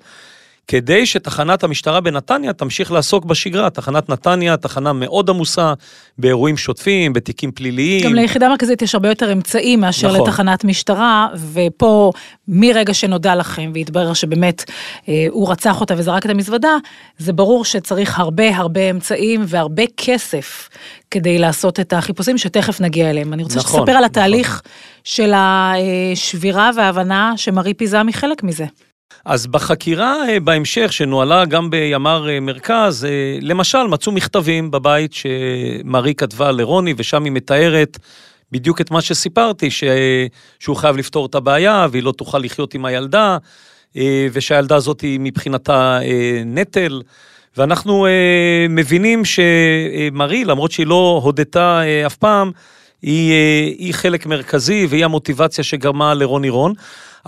[0.69, 3.71] כדי שתחנת המשטרה בנתניה תמשיך לעסוק בשגרה.
[3.71, 5.73] תחנת נתניה, תחנה מאוד עמוסה
[6.19, 8.05] באירועים שוטפים, בתיקים פליליים.
[8.05, 10.29] גם ליחידה מרכזית יש הרבה יותר אמצעים מאשר נכון.
[10.29, 12.13] לתחנת משטרה, ופה
[12.49, 14.65] מרגע שנודע לכם והתברר שבאמת
[15.09, 16.77] אה, הוא רצח אותה וזרק את המזוודה,
[17.19, 20.69] זה ברור שצריך הרבה הרבה אמצעים והרבה כסף
[21.11, 23.33] כדי לעשות את החיפושים שתכף נגיע אליהם.
[23.33, 24.05] אני רוצה נכון, שתספר על נכון.
[24.05, 24.63] התהליך
[25.05, 28.65] של השבירה וההבנה שמרי פיזם היא חלק מזה.
[29.25, 36.15] אז בחקירה אה, בהמשך, שנוהלה גם בימ"ר אה, מרכז, אה, למשל, מצאו מכתבים בבית שמרי
[36.15, 37.99] כתבה לרוני, ושם היא מתארת
[38.53, 39.85] בדיוק את מה שסיפרתי, ש...
[40.59, 43.39] שהוא חייב לפתור את הבעיה, והיא לא תוכל לחיות עם הילדה,
[44.33, 45.99] ושהילדה הזאת היא מבחינתה
[46.47, 47.03] נטל.
[47.57, 48.07] ואנחנו
[48.69, 52.53] מבינים שמרי, למרות שהיא לא הודתה אף פעם,
[53.05, 56.73] היא, אה, היא חלק מרכזי והיא המוטיבציה שגרמה לרוני רון.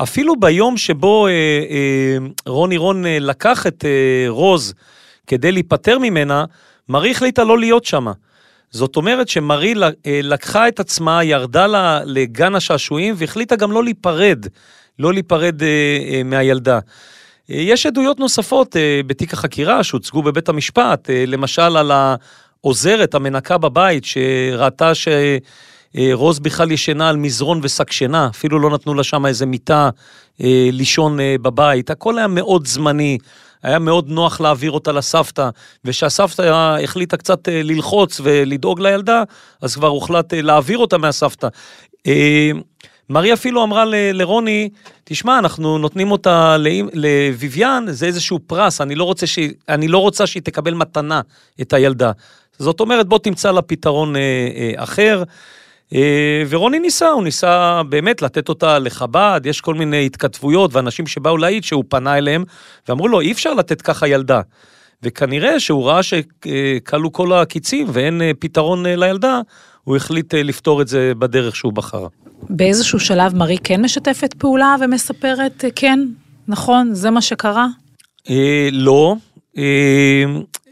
[0.03, 3.85] אפילו ביום שבו אה, אה, רוני רון לקח את
[4.29, 4.75] רוז
[5.27, 6.45] כדי להיפטר ממנה,
[6.89, 8.13] מרי החליטה לא להיות שמה.
[8.71, 9.75] זאת אומרת שמרי
[10.07, 14.47] לקחה את עצמה, ירדה ל- לגן השעשועים והחליטה גם לא להיפרד,
[14.99, 15.63] לא להיפרד
[16.25, 16.79] מהילדה.
[17.49, 21.93] יש עדויות נוספות בתיק החקירה שהוצגו בבית המשפט, למשל על
[22.67, 29.05] העוזרת, המנקה בבית, שראתה שרוז בכלל ישנה על מזרון ושק שינה, אפילו לא נתנו לה
[29.05, 29.91] שם איזה מיטה
[30.43, 33.19] אה, לישון אה, בבית, הכל היה מאוד זמני.
[33.63, 35.49] היה מאוד נוח להעביר אותה לסבתא,
[35.85, 36.43] וכשהסבתא
[36.85, 39.23] החליטה קצת אה, ללחוץ ולדאוג לילדה,
[39.63, 41.49] אז כבר הוחלט להעביר אותה מהסבתא.
[43.11, 44.69] מרי אפילו אמרה ל- לרוני,
[45.05, 46.57] תשמע, אנחנו נותנים אותה
[46.93, 51.21] לביביאן, זה איזשהו פרס, אני לא, רוצה שהיא, אני לא רוצה שהיא תקבל מתנה
[51.61, 52.13] את הילדה.
[52.59, 55.23] זאת אומרת, בוא תמצא לה פתרון אה, אה, אחר.
[55.95, 61.37] אה, ורוני ניסה, הוא ניסה באמת לתת אותה לחב"ד, יש כל מיני התכתבויות ואנשים שבאו
[61.37, 62.45] להעיד שהוא פנה אליהם,
[62.89, 64.41] ואמרו לו, אי אפשר לתת ככה ילדה.
[65.03, 69.41] וכנראה שהוא ראה שכלו כל הקיצים ואין אה, פתרון אה, לילדה,
[69.85, 72.07] הוא החליט אה, לפתור את זה בדרך שהוא בחר.
[72.51, 76.01] באיזשהו שלב מרי כן משתפת פעולה ומספרת, כן,
[76.49, 77.67] נכון, זה מה שקרה?
[78.31, 79.17] אה, לא.
[79.59, 80.25] אה,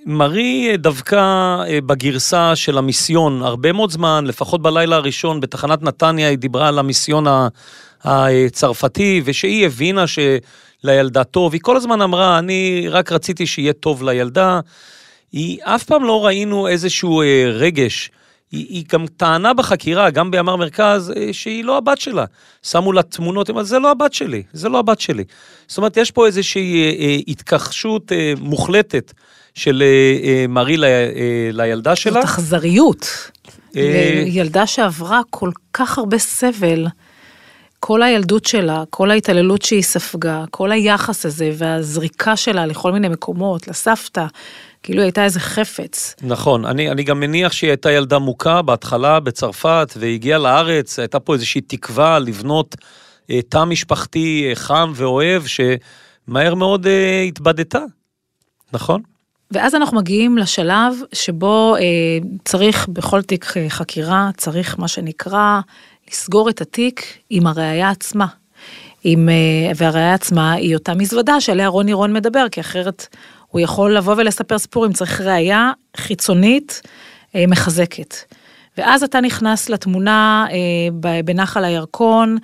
[0.07, 6.39] מרי דווקא אה, בגרסה של המיסיון הרבה מאוד זמן, לפחות בלילה הראשון בתחנת נתניה היא
[6.39, 7.25] דיברה על המיסיון
[8.05, 14.61] הצרפתי, ושהיא הבינה שלילדה טוב, היא כל הזמן אמרה, אני רק רציתי שיהיה טוב לילדה.
[15.33, 18.11] היא אף פעם לא ראינו איזשהו אה, רגש.
[18.53, 22.25] היא, היא גם טענה בחקירה, גם בימ"ר מרכז, אה, שהיא לא הבת שלה.
[22.63, 25.25] שמו לה תמונות, היא אומרת, זה לא הבת שלי, זה לא הבת שלי.
[25.69, 29.13] זאת אומרת, יש פה איזושהי התכחשות מוחלטת
[29.55, 32.13] של אה, אה, מרי ל, אה, לילדה שלה.
[32.13, 33.31] זאת אכזריות.
[34.27, 36.87] ילדה שעברה כל כך הרבה סבל,
[37.81, 43.69] כל הילדות שלה, כל ההתעללות שהיא ספגה, כל היחס הזה והזריקה שלה לכל מיני מקומות,
[43.69, 44.27] לסבתא,
[44.83, 46.15] כאילו היא הייתה איזה חפץ.
[46.23, 51.35] נכון, אני, אני גם מניח שהיא הייתה ילדה מוכה בהתחלה בצרפת והגיעה לארץ, הייתה פה
[51.35, 52.75] איזושהי תקווה לבנות
[53.31, 57.83] אה, תא משפחתי אה, חם ואוהב, שמהר מאוד אה, התבדתה,
[58.73, 59.03] נכון?
[59.55, 61.83] ואז אנחנו מגיעים לשלב שבו אה,
[62.45, 65.61] צריך בכל תיק אה, חקירה, צריך מה שנקרא
[66.11, 68.27] לסגור את התיק עם הראייה עצמה.
[69.05, 73.07] עם, אה, והראייה עצמה היא אותה מזוודה שעליה רוני רון מדבר, כי אחרת
[73.49, 76.83] הוא יכול לבוא ולספר סיפור אם צריך ראייה חיצונית
[77.35, 78.15] אה, מחזקת.
[78.79, 82.39] ואז אתה נכנס לתמונה אה, בנחל הירקון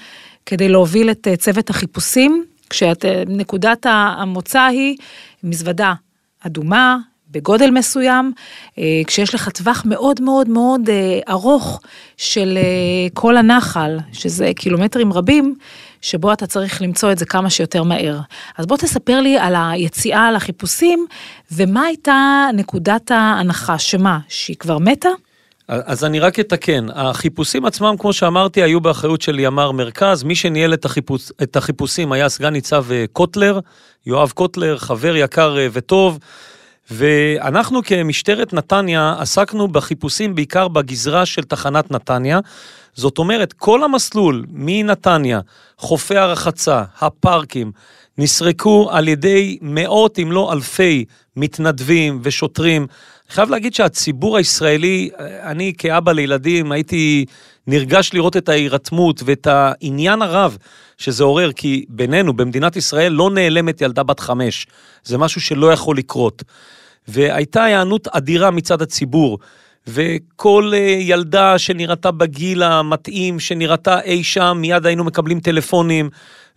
[0.47, 4.97] כדי להוביל את אה, צוות החיפושים, כשנקודת המוצא היא
[5.45, 5.95] מזוודה
[6.47, 6.99] אדומה,
[7.31, 8.33] בגודל מסוים,
[9.07, 10.91] כשיש לך טווח מאוד מאוד מאוד
[11.29, 11.81] ארוך
[12.17, 12.59] של
[13.15, 15.55] כל הנחל, שזה קילומטרים רבים,
[16.01, 18.21] שבו אתה צריך למצוא את זה כמה שיותר מהר.
[18.59, 21.07] אז בוא תספר לי על היציאה לחיפושים,
[21.53, 25.09] ומה הייתה נקודת ההנחה, שמה, שהיא כבר מתה?
[25.71, 30.75] אז אני רק אתקן, החיפושים עצמם, כמו שאמרתי, היו באחריות של ימ"ר מרכז, מי שניהל
[30.75, 33.61] את, החיפוש, את החיפושים היה סגן ניצב אה, קוטלר,
[34.07, 36.19] יואב קוטלר, חבר יקר אה, וטוב,
[36.91, 42.41] ואנחנו כמשטרת נתניה עסקנו בחיפושים בעיקר בגזרה של תחנת נתניה,
[42.95, 45.41] זאת אומרת, כל המסלול מנתניה,
[45.79, 47.73] חופי הרחצה, הפארקים,
[48.19, 51.05] נסרקו על ידי מאות אם לא אלפי
[51.37, 52.87] מתנדבים ושוטרים.
[53.31, 55.11] חייב להגיד שהציבור הישראלי,
[55.43, 57.25] אני כאבא לילדים הייתי
[57.67, 60.57] נרגש לראות את ההירתמות ואת העניין הרב
[60.99, 64.67] שזה עורר, כי בינינו, במדינת ישראל לא נעלמת ילדה בת חמש.
[65.05, 66.43] זה משהו שלא יכול לקרות.
[67.09, 69.39] והייתה היענות אדירה מצד הציבור.
[69.87, 76.11] וכל אה, ילדה שנראתה בגיל המתאים, שנראתה אי שם, מיד היינו מקבלים טלפונים,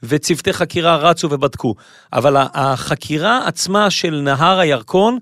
[0.04, 1.76] וצוותי חקירה רצו ובדקו.
[2.14, 5.18] אבל החקירה עצמה של נהר הירקון,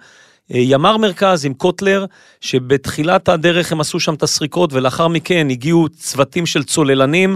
[0.50, 2.06] ימ"ר מרכז עם קוטלר,
[2.42, 7.36] שבתחילת הדרך הם עשו שם את הסריקות, ולאחר מכן הגיעו צוותים של צוללנים,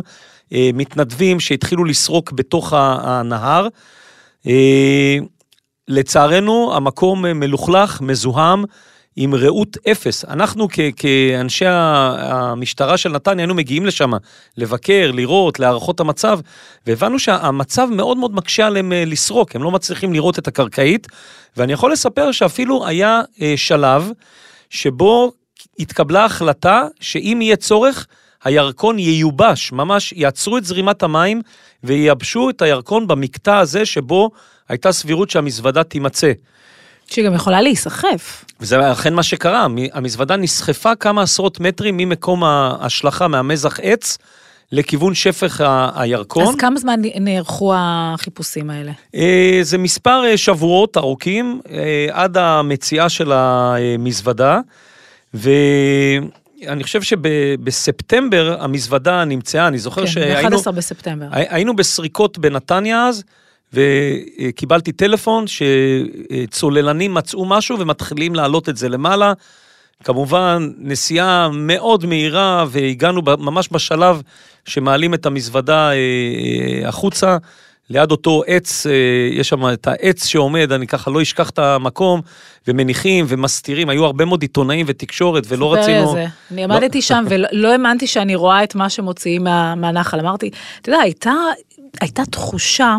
[0.53, 3.67] אה, מתנדבים שהתחילו לסרוק בתוך הנהר.
[5.87, 8.63] לצערנו, המקום מלוכלך, מזוהם,
[9.15, 10.25] עם ראות אפס.
[10.25, 14.11] אנחנו כ- כאנשי המשטרה של נתניה היינו מגיעים לשם
[14.57, 16.39] לבקר, לראות, להערכות המצב,
[16.87, 21.07] והבנו שהמצב מאוד מאוד מקשה עליהם אה, לסרוק, הם לא מצליחים לראות את הקרקעית,
[21.57, 24.11] ואני יכול לספר שאפילו היה אה, שלב
[24.69, 25.31] שבו
[25.79, 28.07] התקבלה החלטה שאם יהיה צורך,
[28.43, 31.41] הירקון ייובש, ממש יעצרו את זרימת המים
[31.83, 34.29] וייבשו את הירקון במקטע הזה שבו
[34.69, 36.31] הייתה סבירות שהמזוודה תימצא.
[37.07, 38.45] שהיא גם יכולה להיסחף.
[38.59, 44.17] וזה אכן מה שקרה, המזוודה נסחפה כמה עשרות מטרים ממקום ההשלכה מהמזח עץ.
[44.71, 45.63] לכיוון שפך
[45.95, 46.47] הירקון.
[46.47, 48.91] אז כמה זמן נערכו החיפושים האלה?
[49.15, 54.59] אה, זה מספר אה, שבועות ארוכים, אה, עד המציאה של המזוודה,
[55.33, 60.57] ואני חושב שבספטמבר המזוודה נמצאה, אני זוכר כן, שהיינו...
[60.57, 61.25] ב-11 בספטמבר.
[61.31, 63.23] היינו בסריקות בנתניה אז,
[63.73, 69.33] וקיבלתי טלפון שצוללנים מצאו משהו ומתחילים להעלות את זה למעלה.
[70.03, 74.21] כמובן, נסיעה מאוד מהירה, והגענו ממש בשלב
[74.65, 77.37] שמעלים את המזוודה אה, אה, החוצה.
[77.89, 78.91] ליד אותו עץ, אה,
[79.31, 82.21] יש שם את העץ שעומד, אני ככה לא אשכח את המקום,
[82.67, 86.11] ומניחים ומסתירים, היו הרבה מאוד עיתונאים ותקשורת, ולא רצינו...
[86.11, 86.25] זה.
[86.51, 87.01] אני עמדתי לא...
[87.01, 90.19] שם ולא האמנתי שאני רואה את מה שמוציאים מה, מהנחל.
[90.19, 90.49] אמרתי,
[90.81, 91.33] אתה יודע, הייתה,
[92.01, 92.97] הייתה תחושה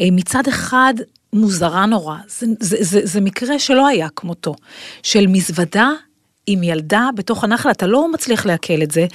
[0.00, 0.94] מצד אחד
[1.32, 4.54] מוזרה נורא, זה, זה, זה, זה מקרה שלא היה כמותו,
[5.02, 5.90] של מזוודה
[6.46, 9.06] עם ילדה בתוך הנחל, אתה לא מצליח לעכל את זה,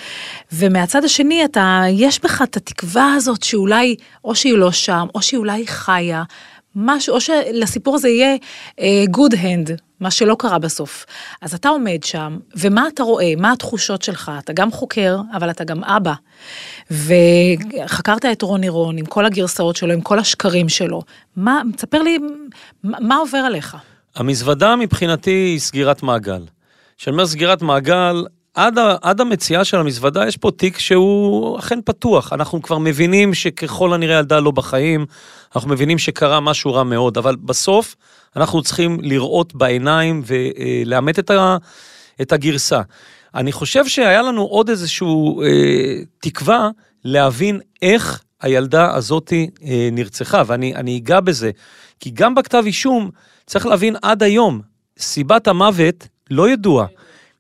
[0.52, 5.38] ומהצד השני אתה, יש בך את התקווה הזאת שאולי, או שהיא לא שם, או שהיא
[5.38, 6.24] אולי חיה,
[6.76, 8.82] משהו, או שלסיפור הזה יהיה uh,
[9.18, 11.06] good hand, מה שלא קרה בסוף.
[11.42, 13.34] אז אתה עומד שם, ומה אתה רואה?
[13.38, 14.32] מה התחושות שלך?
[14.40, 16.14] אתה גם חוקר, אבל אתה גם אבא.
[16.92, 21.02] וחקרת את רוני רון עם כל הגרסאות שלו, עם כל השקרים שלו.
[21.36, 22.20] מה, תספר לי,
[22.84, 23.78] מה, עובר עליך?
[24.16, 26.46] המזוודה מבחינתי היא סגירת מעגל.
[26.98, 31.80] כשאני אומר סגירת מעגל, עד, ה, עד המציאה של המזוודה יש פה תיק שהוא אכן
[31.86, 32.34] פתוח.
[32.34, 35.06] אנחנו כבר מבינים שככל הנראה ילדה לא בחיים,
[35.56, 37.96] אנחנו מבינים שקרה משהו רע מאוד, אבל בסוף
[38.36, 41.58] אנחנו צריכים לראות בעיניים ולאמת את, ה,
[42.22, 42.82] את הגרסה.
[43.36, 45.08] אני חושב שהיה לנו עוד איזושהי
[45.44, 46.70] אה, תקווה
[47.04, 51.52] להבין איך הילדה הזאתי אה, נרצחה, ואני אגע בזה.
[52.00, 53.10] כי גם בכתב אישום,
[53.46, 54.62] צריך להבין עד היום,
[55.00, 56.86] סיבת המוות לא ידועה.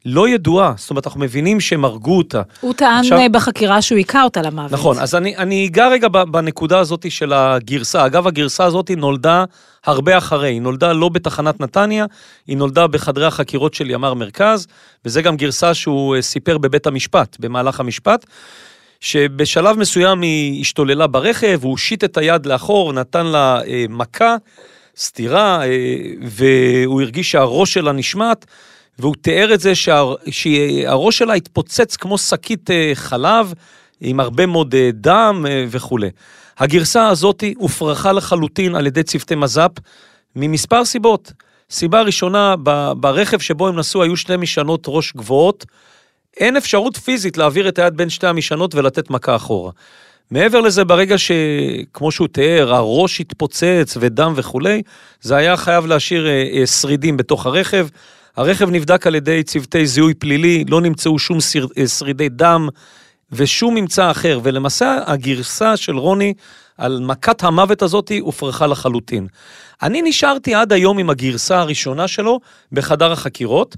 [0.06, 2.41] לא ידועה, זאת אומרת, אנחנו מבינים שהם הרגו אותה.
[2.62, 3.32] הוא טען עכשיו- עכשיו...
[3.32, 4.72] בחקירה שהוא היכה אותה למוות.
[4.72, 8.06] נכון, אז אני, אני אגע רגע בנקודה הזאת של הגרסה.
[8.06, 9.44] אגב, הגרסה הזאת נולדה
[9.86, 12.06] הרבה אחרי, היא נולדה לא בתחנת נתניה,
[12.48, 14.68] היא נולדה בחדרי החקירות של ימ"ר מרכז,
[15.06, 18.26] וזה גם גרסה שהוא אה, סיפר בבית המשפט, במהלך המשפט,
[19.00, 24.36] שבשלב מסוים היא השתוללה ברכב, הוא הושיט את היד לאחור, נתן לה אה, מכה,
[24.98, 25.68] סטירה, אה,
[26.22, 28.46] והוא הרגיש שהראש שלה נשמט.
[29.00, 33.54] והוא תיאר את זה שה, שהראש שלה התפוצץ כמו שקית אה, חלב,
[34.02, 36.10] עם הרבה מאוד אה, דם אה, וכולי.
[36.58, 39.72] הגרסה הזאת הופרכה לחלוטין על ידי צוותי מז"פ
[40.36, 41.32] ממספר סיבות.
[41.70, 42.56] סיבה ראשונה,
[42.98, 45.66] ברכב שבו הם נסעו היו שתי משענות ראש גבוהות.
[46.38, 49.72] אין אפשרות פיזית להעביר את היד בין שתי המשענות ולתת מכה אחורה.
[50.32, 54.82] מעבר לזה, ברגע שכמו שהוא תיאר, הראש התפוצץ ודם וכולי,
[55.22, 56.28] זה היה חייב להשאיר
[56.66, 57.88] שרידים בתוך הרכב.
[58.38, 61.38] הרכב נבדק על ידי צוותי זיהוי פלילי, לא נמצאו שום
[61.78, 62.69] אה, שרידי דם
[63.32, 66.34] ושום ממצא אחר, ולמעשה הגרסה של רוני
[66.78, 69.28] על מכת המוות הזאת הופרכה לחלוטין.
[69.84, 72.39] אני נשארתי עד היום עם הגרסה הראשונה שלו
[72.71, 73.76] בחדר החקירות,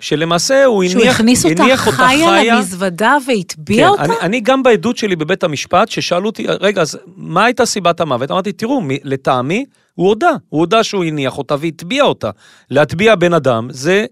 [0.00, 4.04] שלמעשה הוא שהוא הניח, הכניס אותה הניח חיה למזוודה והטביע כן, אותה?
[4.04, 8.30] אני, אני גם בעדות שלי בבית המשפט, ששאלו אותי, רגע, אז מה הייתה סיבת המוות?
[8.30, 9.64] אמרתי, תראו, לטעמי,
[9.96, 10.30] הוא הודה.
[10.48, 12.30] הוא הודה שהוא הניח אותה והטביע אותה.
[12.70, 14.06] להטביע בן אדם זה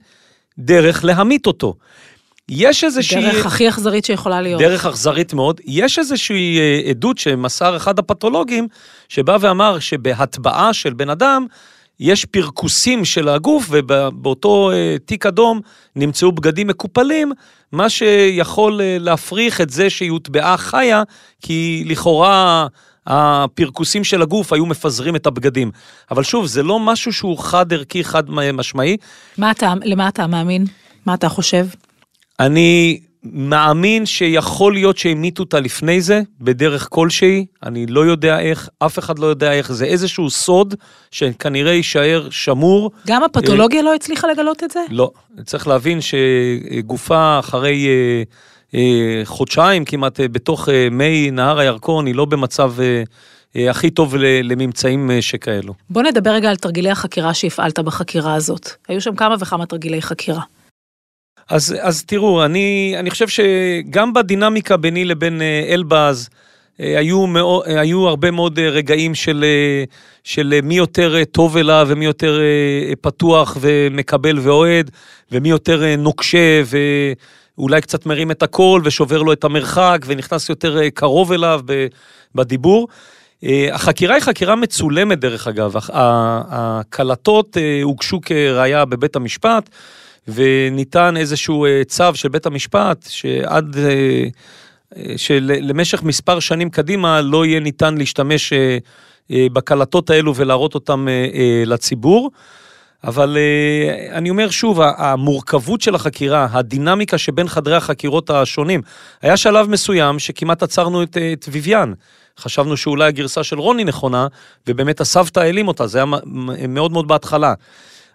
[0.59, 1.75] דרך להמית אותו.
[2.49, 3.23] יש איזושהי...
[3.23, 4.61] דרך הכי אכזרית שיכולה להיות.
[4.61, 5.61] דרך אכזרית מאוד.
[5.65, 8.69] יש איזושהי אה, עדות שמסר אחד הפתולוגים,
[9.09, 11.47] שבא ואמר שבהטבעה של בן אדם,
[12.01, 15.61] יש פרכוסים של הגוף, ובאותו אה, תיק אדום
[15.97, 17.33] נמצאו בגדים מקופלים,
[17.73, 21.03] מה שיכול אה, להפריך את זה שהיא הוטבעה חיה,
[21.43, 22.67] כי לכאורה
[23.07, 25.71] הפרכוסים של הגוף היו מפזרים את הבגדים.
[26.11, 28.97] אבל שוב, זה לא משהו שהוא חד ערכי, חד משמעי.
[29.39, 30.65] מה אתה, למה אתה מאמין?
[31.07, 31.67] מה אתה חושב?
[32.41, 38.99] אני מאמין שיכול להיות שהמיתו אותה לפני זה, בדרך כלשהי, אני לא יודע איך, אף
[38.99, 40.75] אחד לא יודע איך, זה איזשהו סוד
[41.11, 42.91] שכנראה יישאר שמור.
[43.07, 44.81] גם הפתולוגיה לא הצליחה לגלות את זה?
[44.91, 45.11] לא,
[45.45, 48.23] צריך להבין שגופה אחרי אה, אה,
[49.25, 53.03] חודשיים כמעט אה, בתוך אה, מי נהר הירקון, היא לא במצב אה,
[53.57, 55.75] אה, הכי טוב לממצאים אה, שכאלו.
[55.91, 58.71] בוא נדבר רגע על תרגילי החקירה שהפעלת בחקירה הזאת.
[58.89, 60.43] היו שם כמה וכמה תרגילי חקירה.
[61.51, 66.29] אז, אז תראו, אני, אני חושב שגם בדינמיקה ביני לבין אה, אלבז,
[66.81, 69.85] אה, היו, אה, היו הרבה מאוד אה, רגעים של, אה,
[70.25, 74.91] של אה, מי יותר אה, טוב אליו ומי יותר אה, אה, פתוח ומקבל ואוהד,
[75.33, 76.63] ומי יותר אה, נוקשה
[77.59, 81.61] ואולי קצת מרים את הקול ושובר לו את המרחק ונכנס יותר אה, קרוב אליו
[82.35, 82.89] בדיבור.
[83.45, 89.71] אה, החקירה היא חקירה מצולמת דרך אגב, הקלטות אה, הוגשו כראיה בבית המשפט.
[90.29, 93.77] וניתן איזשהו צו של בית המשפט שעד,
[95.17, 98.53] שלמשך מספר שנים קדימה לא יהיה ניתן להשתמש
[99.31, 102.31] בקלטות האלו ולהראות אה, לציבור.
[103.05, 108.83] אבל אה, אני אומר שוב, המורכבות של החקירה, הדינמיקה שבין חדרי החקירות השונים,
[109.23, 111.93] היה שלב מסוים שכמעט עצרנו את, אה, את ויויאן.
[112.39, 114.27] חשבנו שאולי הגרסה של רוני נכונה,
[114.67, 116.07] ובאמת הסבתא העלים אותה, זה היה
[116.69, 117.55] מאוד מאוד בהתחלה.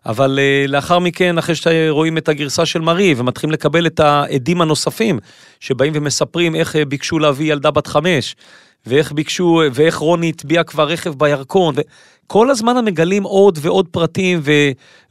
[0.05, 5.19] אבל uh, לאחר מכן, אחרי שרואים את הגרסה של מרי ומתחילים לקבל את העדים הנוספים,
[5.59, 8.35] שבאים ומספרים איך ביקשו להביא ילדה בת חמש,
[8.85, 11.75] ואיך ביקשו, ואיך רוני הטביע כבר רכב בירקון,
[12.29, 14.51] וכל הזמן הם מגלים עוד ועוד פרטים, ו,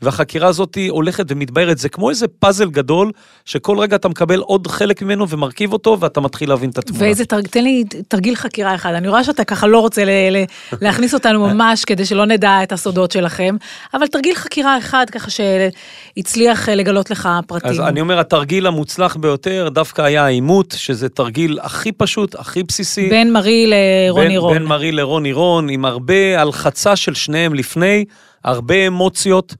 [0.03, 1.79] והחקירה הזאת הולכת ומתבהרת.
[1.79, 3.13] זה כמו איזה פאזל גדול,
[3.45, 7.05] שכל רגע אתה מקבל עוד חלק ממנו ומרכיב אותו, ואתה מתחיל להבין את התמונה.
[7.05, 8.93] ואיזה תרגיל, תן לי תרגיל חקירה אחד.
[8.93, 10.45] אני רואה שאתה ככה לא רוצה ל, ל,
[10.83, 13.57] להכניס אותנו ממש כדי שלא נדע את הסודות שלכם,
[13.95, 17.71] אבל תרגיל חקירה אחד ככה שהצליח אה, לגלות לך פרטים.
[17.71, 23.09] אז אני אומר, התרגיל המוצלח ביותר דווקא היה העימות, שזה תרגיל הכי פשוט, הכי בסיסי.
[23.09, 24.55] בין מרי לרוני רון.
[24.55, 28.05] בין מרי לרוני רון, עם הרבה הלחצה של שניהם לפני,
[28.44, 29.55] הרבה אמוציות,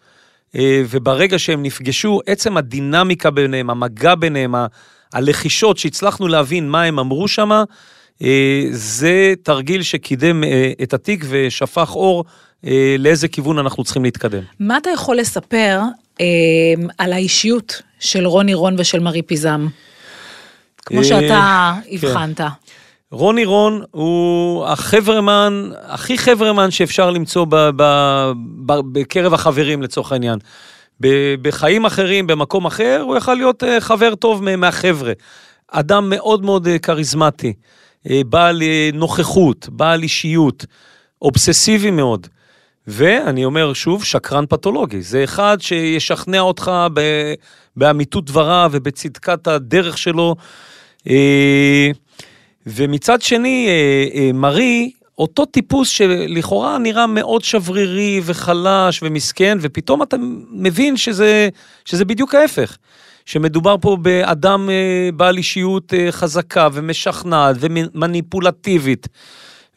[0.57, 4.55] אה, וברגע שהם נפגשו, עצם הדינמיקה ביניהם, המגע ביניהם,
[5.13, 7.51] הלחישות שהצלחנו להבין מה הם אמרו שם,
[8.71, 12.25] זה תרגיל שקידם אה, את התיק ושפך אור
[12.67, 14.43] אה, לאיזה כיוון אנחנו צריכים להתקדם.
[14.61, 15.81] מה אתה יכול לספר
[16.21, 16.27] אה,
[16.99, 19.67] על האישיות של רוני רון ושל מרי פיזם?
[20.77, 21.97] כמו אה, שאתה כן.
[23.13, 27.83] רוני רון הוא החברמן, הכי חברמן שאפשר למצוא ב, ב,
[28.67, 30.39] ב, בקרב החברים לצורך העניין.
[31.01, 35.13] ב- בחיים אחרים, במקום אחר, הוא יכל להיות אה, חבר טוב מה- מהחבר'ה.
[35.73, 37.53] אדם מאוד מאוד אה, כריזמטי,
[38.11, 40.67] אה, בעל נוכחות, בעל אישיות,
[41.23, 42.27] אובססיבי מאוד.
[42.87, 45.03] ואני אומר שוב, שקרן פתולוגי.
[45.03, 47.35] זה אחד שישכנע אותך ב-
[47.77, 50.37] באמיתות דבריו ובצדקת הדרך שלו.
[52.69, 60.17] ומצד שני, אה, אה, מרי, אותו טיפוס שלכאורה נראה מאוד שברירי וחלש ומסכן, ופתאום אתה
[60.51, 61.49] מבין שזה,
[61.85, 62.77] שזה בדיוק ההפך.
[63.27, 69.09] שמדובר פה באדם אה, בעל אישיות חזקה ומשכנעת ומניפולטיבית,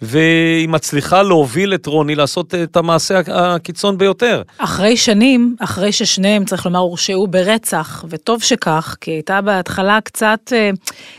[0.02, 4.42] והיא מצליחה להוביל את רוני לעשות את המעשה הקיצון ביותר.
[4.58, 10.54] אחרי שנים, אחרי ששניהם, צריך לומר, הורשעו ברצח, וטוב שכך, כי הייתה בהתחלה קצת,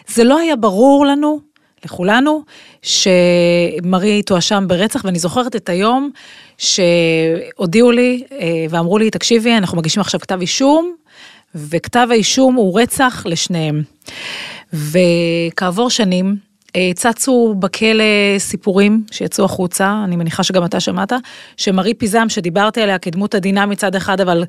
[0.09, 1.52] זה לא היה ברור לנו,
[1.85, 2.43] לכולנו,
[2.83, 6.11] שמרי תואשם ברצח, ואני זוכרת את היום
[6.59, 8.22] שהודיעו לי
[8.70, 10.95] ואמרו לי, תקשיבי, אנחנו מגישים עכשיו כתב אישום,
[11.55, 13.83] וכתב האישום הוא רצח לשניהם.
[14.72, 16.37] וכעבור שנים,
[16.76, 18.05] אה, צצו בכלא
[18.39, 21.12] סיפורים שיצאו החוצה, אני מניחה שגם אתה שמעת,
[21.57, 24.45] שמרי פיזם, שדיברתי עליה כדמות עדינה מצד אחד, אבל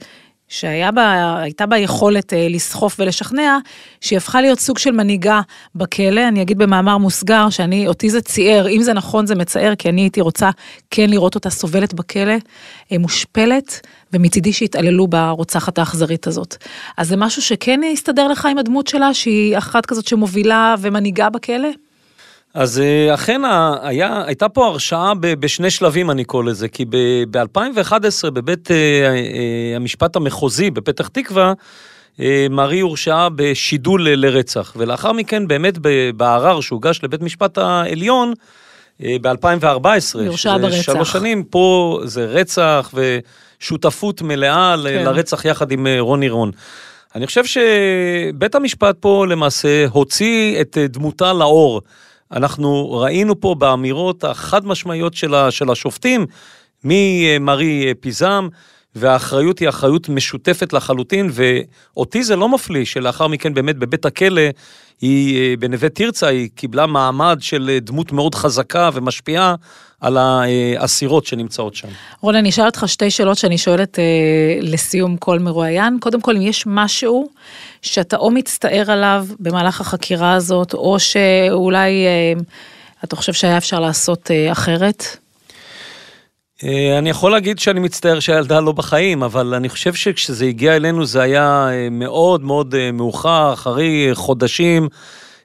[0.54, 3.58] שהייתה בה יכולת אה, לסחוף ולשכנע,
[4.02, 5.42] שהיא הפכה להיות סוג של מנהיגה
[5.76, 6.28] בכלא.
[6.28, 10.02] אני אגיד במאמר מוסגר שאני, אותי זה ציער, אם זה נכון זה מצער, כי אני
[10.02, 10.50] הייתי רוצה
[10.92, 12.34] כן לראות אותה סובלת בכלא,
[12.92, 16.56] אה, מושפלת, ומצידי שהתעללו ברוצחת האכזרית הזאת.
[16.98, 21.70] אז זה משהו שכן יסתדר לך עם הדמות שלה, שהיא אחת כזאת שמובילה ומנהיגה בכלא?
[22.54, 23.42] אז אה, אכן
[23.82, 26.86] היה, הייתה פה הרשעה בשני שלבים, אני קורא לזה, כי
[27.32, 31.54] ב-2011 בבית אה, אה, המשפט המחוזי בפתח תקווה,
[32.50, 35.78] מרי הורשעה בשידול לרצח, ולאחר מכן באמת
[36.16, 38.34] בערר שהוגש לבית משפט העליון,
[39.00, 40.02] ב-2014,
[40.36, 45.04] שזה שלוש שנים, פה זה רצח ושותפות מלאה כן.
[45.06, 46.52] לרצח יחד עם רוני רון.
[47.16, 51.82] אני חושב שבית המשפט פה למעשה הוציא את דמותה לאור.
[52.34, 55.14] אנחנו ראינו פה באמירות החד משמעיות
[55.50, 56.26] של השופטים,
[56.84, 58.48] ממרי פיזם,
[58.96, 64.42] והאחריות היא אחריות משותפת לחלוטין, ואותי זה לא מפליא שלאחר מכן באמת בבית הכלא,
[65.02, 69.56] היא בנווה תרצה, היא קיבלה מעמד של דמות מאוד חזקה ומשפיעה
[70.02, 71.88] על האסירות שנמצאות שם.
[72.22, 74.04] רון, אני אשאל אותך שתי שאלות שאני שואלת אה,
[74.62, 75.98] לסיום כל מרואיין.
[76.00, 77.30] קודם כל, אם יש משהו
[77.82, 82.42] שאתה או מצטער עליו במהלך החקירה הזאת, או שאולי אה,
[83.04, 85.18] אתה חושב שהיה אפשר לעשות אה, אחרת?
[86.64, 91.06] אה, אני יכול להגיד שאני מצטער שהילדה לא בחיים, אבל אני חושב שכשזה הגיע אלינו
[91.06, 94.88] זה היה אה, מאוד מאוד אה, מאוחר, אחרי חודשים.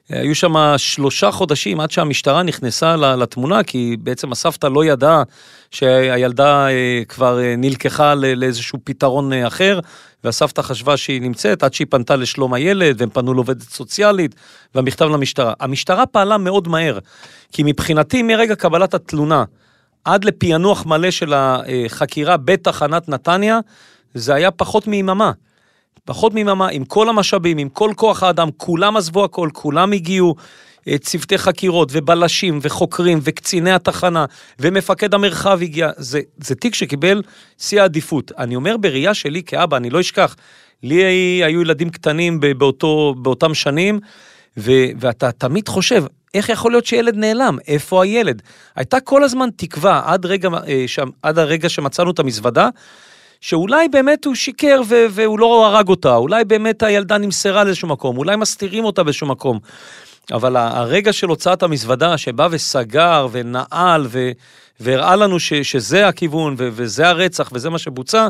[0.09, 5.23] היו שם שלושה חודשים עד שהמשטרה נכנסה לתמונה, כי בעצם הסבתא לא ידעה
[5.71, 6.67] שהילדה
[7.09, 9.79] כבר נלקחה לאיזשהו פתרון אחר,
[10.23, 14.35] והסבתא חשבה שהיא נמצאת עד שהיא פנתה לשלום הילד, והם פנו לעובדת סוציאלית,
[14.75, 15.53] והמכתב למשטרה.
[15.59, 16.99] המשטרה פעלה מאוד מהר,
[17.51, 19.43] כי מבחינתי מרגע קבלת התלונה,
[20.05, 23.59] עד לפענוח מלא של החקירה בתחנת נתניה,
[24.13, 25.31] זה היה פחות מיממה.
[26.05, 30.35] פחות מיממה, עם כל המשאבים, עם כל כוח האדם, כולם עזבו הכל, כולם הגיעו,
[30.87, 34.25] אה, צוותי חקירות ובלשים וחוקרים וקציני התחנה
[34.59, 35.89] ומפקד המרחב הגיע.
[35.97, 37.21] זה, זה תיק שקיבל
[37.57, 38.31] שיא העדיפות.
[38.37, 40.35] אני אומר בראייה שלי כאבא, אני לא אשכח,
[40.83, 41.03] לי
[41.43, 43.99] היו ילדים קטנים באותו, באותם שנים,
[44.57, 46.03] ו, ואתה תמיד חושב,
[46.33, 47.57] איך יכול להיות שילד נעלם?
[47.67, 48.41] איפה הילד?
[48.75, 50.85] הייתה כל הזמן תקווה עד, רגע, אה,
[51.23, 52.69] עד הרגע שמצאנו את המזוודה,
[53.41, 58.17] שאולי באמת הוא שיקר ו- והוא לא הרג אותה, אולי באמת הילדה נמסרה לאיזשהו מקום,
[58.17, 59.59] אולי מסתירים אותה באיזשהו מקום.
[60.31, 64.31] אבל הרגע של הוצאת המזוודה שבא וסגר ונעל ו-
[64.79, 68.27] והראה לנו ש- שזה הכיוון ו- וזה הרצח וזה מה שבוצע,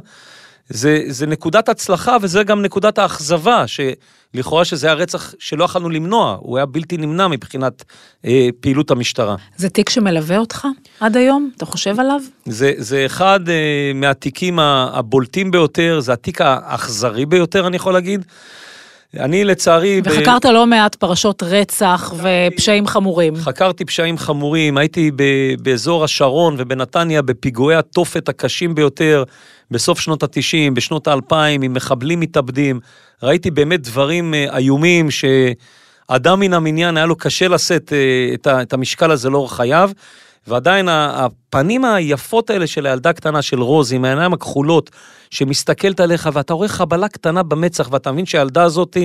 [0.70, 6.38] זה, זה נקודת הצלחה וזה גם נקודת האכזבה, שלכאורה שזה היה רצח שלא יכולנו למנוע,
[6.40, 7.84] הוא היה בלתי נמנע מבחינת
[8.26, 9.36] אה, פעילות המשטרה.
[9.58, 10.68] זה תיק שמלווה אותך
[11.00, 11.50] עד היום?
[11.58, 12.22] אתה חושב עליו?
[12.46, 18.26] זה, זה אחד אה, מהתיקים הבולטים ביותר, זה התיק האכזרי ביותר, אני יכול להגיד.
[19.18, 20.02] אני לצערי...
[20.04, 20.50] וחקרת ב...
[20.50, 23.36] לא מעט פרשות רצח ופשעים חמורים.
[23.36, 25.24] חקרתי פשעים חמורים, הייתי ב...
[25.62, 29.24] באזור השרון ובנתניה בפיגועי התופת הקשים ביותר
[29.72, 32.80] בסוף שנות ה-90, בשנות ה-2000, עם מחבלים מתאבדים.
[33.24, 39.12] ראיתי באמת דברים אה, איומים שאדם מן המניין היה לו קשה לשאת אה, את המשקל
[39.12, 39.92] הזה לאורך חייו.
[40.48, 44.90] ועדיין הפנים היפות האלה של הילדה הקטנה של רוז, עם העיניים הכחולות,
[45.30, 48.98] שמסתכלת עליך, ואתה רואה חבלה קטנה במצח, ואתה מבין שהילדה הזאת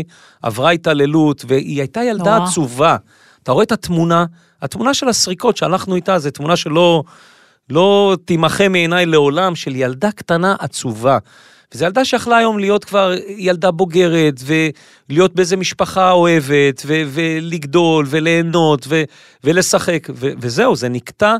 [0.42, 2.48] עברה התעללות, והיא הייתה ילדה נורא.
[2.48, 2.96] עצובה.
[3.42, 4.24] אתה רואה את התמונה,
[4.62, 7.02] התמונה של הסריקות שהלכנו איתה, זו תמונה שלא
[7.70, 11.18] לא תימחה מעיניי לעולם, של ילדה קטנה עצובה.
[11.74, 18.86] וזו ילדה שיכלה היום להיות כבר ילדה בוגרת, ולהיות באיזה משפחה אוהבת, ו- ולגדול, וליהנות,
[18.88, 19.02] ו-
[19.44, 21.36] ולשחק, ו- וזהו, זה נקטע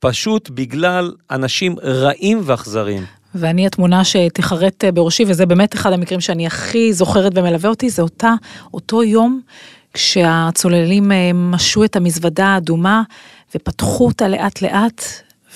[0.00, 3.04] פשוט בגלל אנשים רעים ואכזריים.
[3.34, 8.34] ואני התמונה שתיחרט בראשי, וזה באמת אחד המקרים שאני הכי זוכרת ומלווה אותי, זה אותה,
[8.74, 9.40] אותו יום
[9.94, 13.02] כשהצוללים אה, משו את המזוודה האדומה
[13.54, 15.02] ופתחו אותה לאט לאט,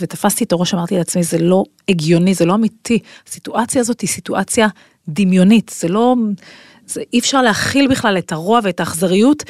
[0.01, 2.99] ותפסתי את הראש, אמרתי לעצמי, זה לא הגיוני, זה לא אמיתי.
[3.29, 4.69] הסיטואציה הזאת היא סיטואציה
[5.09, 6.15] דמיונית, זה לא...
[6.87, 9.43] זה אי אפשר להכיל בכלל את הרוע ואת האכזריות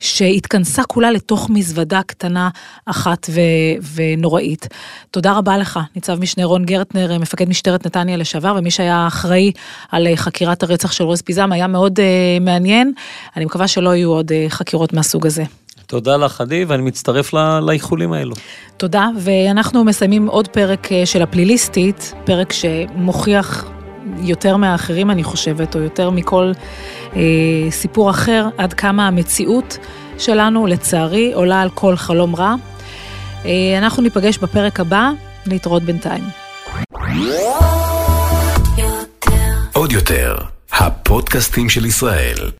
[0.00, 2.48] שהתכנסה כולה לתוך מזוודה קטנה
[2.86, 3.40] אחת ו-
[3.94, 4.68] ונוראית.
[5.10, 9.52] תודה רבה לך, ניצב משנה רון גרטנר, מפקד משטרת נתניה לשעבר, ומי שהיה אחראי
[9.90, 12.02] על חקירת הרצח של רוז פיזם, היה מאוד uh,
[12.40, 12.92] מעניין.
[13.36, 15.44] אני מקווה שלא יהיו עוד uh, חקירות מהסוג הזה.
[15.90, 17.32] תודה לך, עדי, ואני מצטרף
[17.62, 18.34] לאיחולים האלו.
[18.76, 23.70] תודה, ואנחנו מסיימים עוד פרק אה, של הפליליסטית, פרק שמוכיח
[24.18, 26.52] יותר מהאחרים, אני חושבת, או יותר מכל
[27.16, 27.20] אה,
[27.70, 29.78] סיפור אחר, עד כמה המציאות
[30.18, 32.54] שלנו, לצערי, עולה על כל חלום רע.
[33.44, 35.10] אה, אנחנו ניפגש בפרק הבא,
[35.46, 36.24] להתראות בינתיים.
[39.72, 40.36] עוד יותר,
[40.72, 42.50] הפודקאסטים של ישראל.